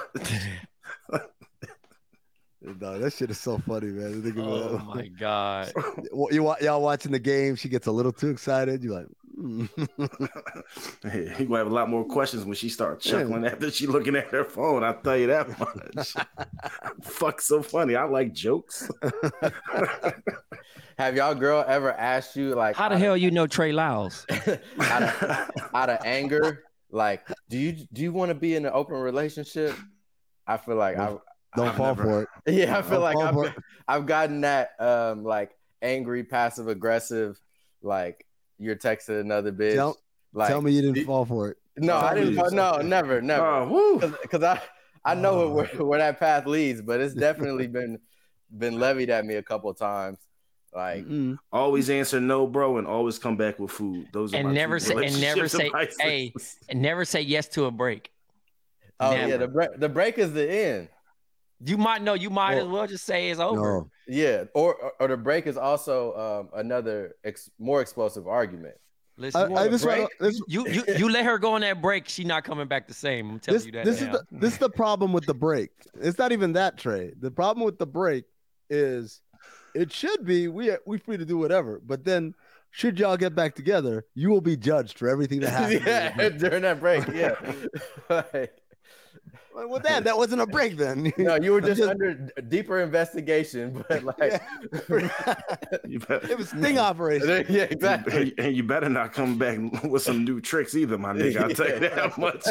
No, 2.61 2.99
that 2.99 3.13
shit 3.13 3.31
is 3.31 3.39
so 3.39 3.57
funny, 3.59 3.87
man. 3.87 4.21
Think 4.21 4.37
Oh 4.37 4.75
about- 4.75 4.85
my 4.95 5.07
god. 5.07 5.71
Well, 6.13 6.27
you 6.31 6.43
wa- 6.43 6.57
y'all 6.61 6.81
watching 6.81 7.11
the 7.11 7.19
game, 7.19 7.55
she 7.55 7.69
gets 7.69 7.87
a 7.87 7.91
little 7.91 8.11
too 8.11 8.29
excited. 8.29 8.83
You're 8.83 8.93
like, 8.93 9.07
mm. 9.37 9.69
Hey, 11.11 11.33
he 11.37 11.45
gonna 11.45 11.57
have 11.59 11.67
a 11.67 11.73
lot 11.73 11.89
more 11.89 12.03
questions 12.05 12.45
when 12.45 12.55
she 12.55 12.69
starts 12.69 13.05
chuckling 13.05 13.45
after 13.45 13.71
she 13.71 13.87
looking 13.87 14.15
at 14.15 14.27
her 14.27 14.43
phone. 14.43 14.83
I'll 14.83 14.99
tell 15.01 15.17
you 15.17 15.27
that 15.27 15.57
much. 15.59 16.13
Fuck, 17.01 17.41
so 17.41 17.61
funny. 17.63 17.95
I 17.95 18.03
like 18.03 18.33
jokes. 18.33 18.89
have 20.97 21.15
y'all 21.15 21.35
girl 21.35 21.63
ever 21.67 21.91
asked 21.93 22.35
you 22.35 22.53
like 22.55 22.75
How 22.75 22.89
the 22.89 22.95
out 22.95 23.01
hell 23.01 23.17
you 23.17 23.31
know 23.31 23.47
Trey 23.47 23.71
Lyles? 23.71 24.25
out, 24.79 25.03
of, 25.03 25.51
out 25.73 25.89
of 25.89 25.99
anger, 26.05 26.63
like, 26.91 27.27
do 27.49 27.57
you 27.57 27.71
do 27.93 28.01
you 28.01 28.11
want 28.11 28.29
to 28.29 28.35
be 28.35 28.55
in 28.55 28.65
an 28.65 28.71
open 28.73 28.95
relationship? 28.97 29.75
I 30.45 30.57
feel 30.57 30.75
like 30.75 30.97
I 30.97 31.15
Don't 31.55 31.67
I've 31.69 31.75
fall 31.75 31.95
never- 31.95 32.03
for 32.03 32.21
it. 32.23 32.29
yeah, 32.53 32.77
I 32.77 32.81
feel 32.81 33.01
Don't 33.01 33.15
like 33.15 33.17
I've, 33.17 33.37
it. 33.57 33.63
I've 33.87 34.05
gotten 34.05 34.41
that 34.41 34.71
um 34.79 35.23
like 35.23 35.51
angry, 35.81 36.23
passive 36.23 36.67
aggressive, 36.67 37.39
like 37.81 38.25
you're 38.57 38.75
texting 38.75 39.19
another 39.19 39.51
bitch. 39.51 39.75
Tell- 39.75 39.97
like 40.33 40.47
Tell 40.49 40.61
me 40.61 40.71
you 40.71 40.81
didn't 40.81 40.95
do- 40.95 41.05
fall 41.05 41.25
for 41.25 41.49
it. 41.49 41.57
No, 41.77 41.95
I 41.97 42.13
didn't. 42.15 42.35
Please. 42.37 42.51
No, 42.53 42.77
never, 42.77 43.21
never. 43.21 43.45
Oh, 43.45 43.67
woo. 44.01 44.13
Because 44.21 44.43
I 44.43 44.61
I 45.03 45.15
know 45.15 45.41
Oh. 45.41 45.49
where 45.53 45.65
where 45.85 45.99
that 45.99 46.19
path 46.19 46.45
leads, 46.45 46.81
but 46.81 47.01
it's 47.01 47.13
definitely 47.27 47.67
been 47.67 47.99
been 48.57 48.79
levied 48.79 49.09
at 49.09 49.25
me 49.25 49.35
a 49.35 49.43
couple 49.43 49.73
times. 49.73 50.19
Like 50.73 51.05
Mm-mm. 51.05 51.37
Always 51.51 51.89
answer 51.89 52.21
no, 52.21 52.47
bro, 52.47 52.77
and 52.77 52.87
always 52.87 53.19
come 53.19 53.35
back 53.35 53.59
with 53.59 53.71
food. 53.71 54.07
Those 54.13 54.33
are 54.33 54.37
And 54.37 54.47
my 54.49 54.53
never 54.53 54.79
say- 54.79 54.93
and 55.05 55.19
never 55.19 55.49
say, 55.49 55.65
advices. 55.65 55.97
hey. 55.99 56.33
And 56.69 56.81
never 56.81 57.03
say 57.03 57.21
yes 57.21 57.47
to 57.49 57.65
a 57.65 57.71
break. 57.71 58.09
Oh 59.01 59.11
yeah, 59.11 59.35
the 59.37 59.47
break 59.49 59.69
the 59.79 59.89
break 59.89 60.17
is 60.17 60.31
the 60.31 60.49
end. 60.49 60.87
You 61.63 61.77
might 61.77 62.01
know. 62.01 62.13
You 62.13 62.29
might 62.29 62.55
Well, 62.55 62.65
as 62.65 62.71
well 62.71 62.87
just 62.87 63.05
say 63.05 63.29
it's 63.29 63.39
over. 63.39 63.61
No. 63.61 63.89
Yeah, 64.07 64.45
or 64.53 64.75
or, 64.75 64.93
or 64.99 65.07
the 65.07 65.17
break 65.17 65.47
is 65.47 65.57
also 65.57 66.15
um, 66.15 66.59
another 66.59 67.15
ex- 67.23 67.49
more 67.59 67.81
explosive 67.81 68.27
argument. 68.27 68.75
Listen, 69.17 69.41
I, 69.41 69.43
you, 69.43 69.49
I, 69.49 69.53
wanna 69.53 69.69
this, 69.69 69.83
break? 69.83 69.99
one, 69.99 70.09
this, 70.19 70.41
you, 70.47 70.67
you 70.67 70.83
you 70.97 71.09
let 71.09 71.25
her 71.25 71.37
go 71.37 71.53
on 71.53 71.61
that 71.61 71.81
break. 71.81 72.09
She 72.09 72.23
not 72.23 72.43
coming 72.43 72.67
back 72.67 72.87
the 72.87 72.93
same. 72.93 73.29
I'm 73.29 73.39
telling 73.39 73.59
this, 73.59 73.65
you 73.65 73.71
that. 73.73 73.85
this 73.85 74.01
is 74.01 74.07
the 74.07 74.23
this 74.31 74.53
is 74.53 74.59
the 74.59 74.69
problem 74.69 75.13
with 75.13 75.25
the 75.25 75.33
break. 75.33 75.69
It's 75.99 76.17
not 76.17 76.31
even 76.31 76.53
that 76.53 76.77
Trey. 76.77 77.13
The 77.19 77.31
problem 77.31 77.65
with 77.65 77.77
the 77.77 77.85
break 77.85 78.25
is 78.69 79.21
it 79.75 79.91
should 79.91 80.25
be 80.25 80.47
we 80.47 80.71
we 80.85 80.97
free 80.97 81.17
to 81.17 81.25
do 81.25 81.37
whatever, 81.37 81.81
but 81.85 82.03
then 82.03 82.33
should 82.71 82.97
y'all 82.99 83.17
get 83.17 83.35
back 83.35 83.53
together, 83.53 84.05
you 84.15 84.29
will 84.29 84.41
be 84.41 84.55
judged 84.55 84.97
for 84.97 85.09
everything 85.09 85.41
that 85.41 85.49
happened. 85.83 85.83
yeah, 85.85 86.29
during 86.29 86.61
that 86.63 86.79
break. 86.79 87.05
Yeah. 87.07 87.35
Like, 88.09 88.60
well, 89.53 89.79
damn, 89.79 90.03
that 90.03 90.17
wasn't 90.17 90.41
a 90.41 90.45
break 90.47 90.77
then. 90.77 91.11
no, 91.17 91.35
you 91.35 91.51
were 91.51 91.61
just, 91.61 91.77
just- 91.79 91.89
under 91.89 92.13
deeper 92.47 92.79
investigation, 92.81 93.83
but 93.89 94.03
like, 94.03 94.41
You 95.87 95.99
it 96.09 96.37
was 96.37 96.49
sting 96.49 96.77
operation. 96.79 97.45
yeah, 97.49 97.63
exactly. 97.63 98.21
and, 98.21 98.33
and 98.39 98.55
you 98.57 98.63
better 98.63 98.89
not 98.89 99.13
come 99.13 99.37
back 99.37 99.57
with 99.83 100.01
some 100.01 100.23
new 100.23 100.41
tricks 100.41 100.75
either, 100.75 100.97
my 100.97 101.13
nigga. 101.13 101.41
I'll 101.41 101.49
tell 101.49 101.67
you 101.69 101.79
that 101.79 102.17
much. 102.17 102.45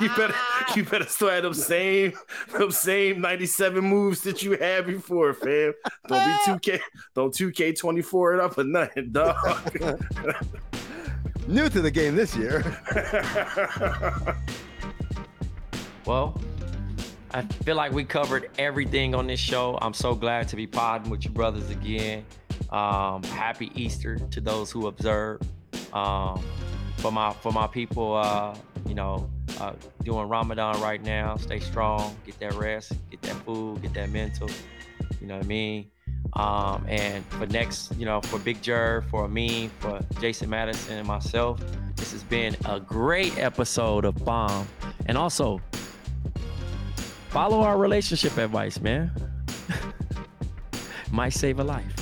you 0.00 0.08
better 0.16 0.34
you 0.76 0.84
better 0.84 1.06
still 1.06 1.28
have 1.30 1.42
them 1.42 1.54
same 1.54 2.12
them 2.52 2.70
same 2.70 3.20
97 3.20 3.82
moves 3.84 4.20
that 4.22 4.42
you 4.42 4.52
had 4.58 4.86
before, 4.86 5.32
fam. 5.34 5.72
Don't 6.08 6.60
be 6.60 6.70
2K, 6.70 6.80
don't 7.14 7.34
2K24 7.34 8.34
it 8.34 8.40
up 8.40 8.58
or 8.58 8.64
nothing, 8.64 9.10
dog. 9.12 9.36
New 11.46 11.68
to 11.70 11.80
the 11.80 11.90
game 11.90 12.14
this 12.14 12.36
year. 12.36 12.62
Well, 16.08 16.34
I 17.32 17.42
feel 17.42 17.76
like 17.76 17.92
we 17.92 18.02
covered 18.02 18.48
everything 18.58 19.14
on 19.14 19.26
this 19.26 19.38
show. 19.38 19.78
I'm 19.82 19.92
so 19.92 20.14
glad 20.14 20.48
to 20.48 20.56
be 20.56 20.66
podding 20.66 21.10
with 21.10 21.22
you 21.26 21.30
brothers 21.30 21.68
again. 21.68 22.24
Um, 22.70 23.22
happy 23.24 23.70
Easter 23.74 24.18
to 24.18 24.40
those 24.40 24.70
who 24.70 24.86
observe. 24.86 25.42
Um, 25.92 26.42
for 26.96 27.12
my 27.12 27.34
for 27.34 27.52
my 27.52 27.66
people, 27.66 28.16
uh, 28.16 28.56
you 28.86 28.94
know, 28.94 29.28
uh, 29.60 29.74
doing 30.02 30.30
Ramadan 30.30 30.80
right 30.80 31.02
now. 31.02 31.36
Stay 31.36 31.60
strong, 31.60 32.16
get 32.24 32.38
that 32.40 32.54
rest, 32.54 32.92
get 33.10 33.20
that 33.20 33.36
food, 33.44 33.82
get 33.82 33.92
that 33.92 34.08
mental. 34.08 34.48
You 35.20 35.26
know 35.26 35.36
what 35.36 35.44
I 35.44 35.46
mean? 35.46 35.90
Um, 36.32 36.86
and 36.88 37.22
for 37.26 37.46
next, 37.48 37.94
you 37.98 38.06
know, 38.06 38.22
for 38.22 38.38
Big 38.38 38.62
Jer, 38.62 39.04
for 39.10 39.28
me, 39.28 39.68
for 39.80 40.00
Jason 40.22 40.48
Madison 40.48 40.96
and 40.96 41.06
myself, 41.06 41.60
this 41.96 42.12
has 42.12 42.22
been 42.22 42.56
a 42.64 42.80
great 42.80 43.36
episode 43.36 44.06
of 44.06 44.14
Bomm. 44.14 44.64
And 45.04 45.18
also, 45.18 45.60
follow 47.38 47.60
our 47.60 47.78
relationship 47.78 48.36
advice, 48.36 48.80
man. 48.80 49.12
Might 51.12 51.32
save 51.32 51.60
a 51.60 51.62
life. 51.62 51.98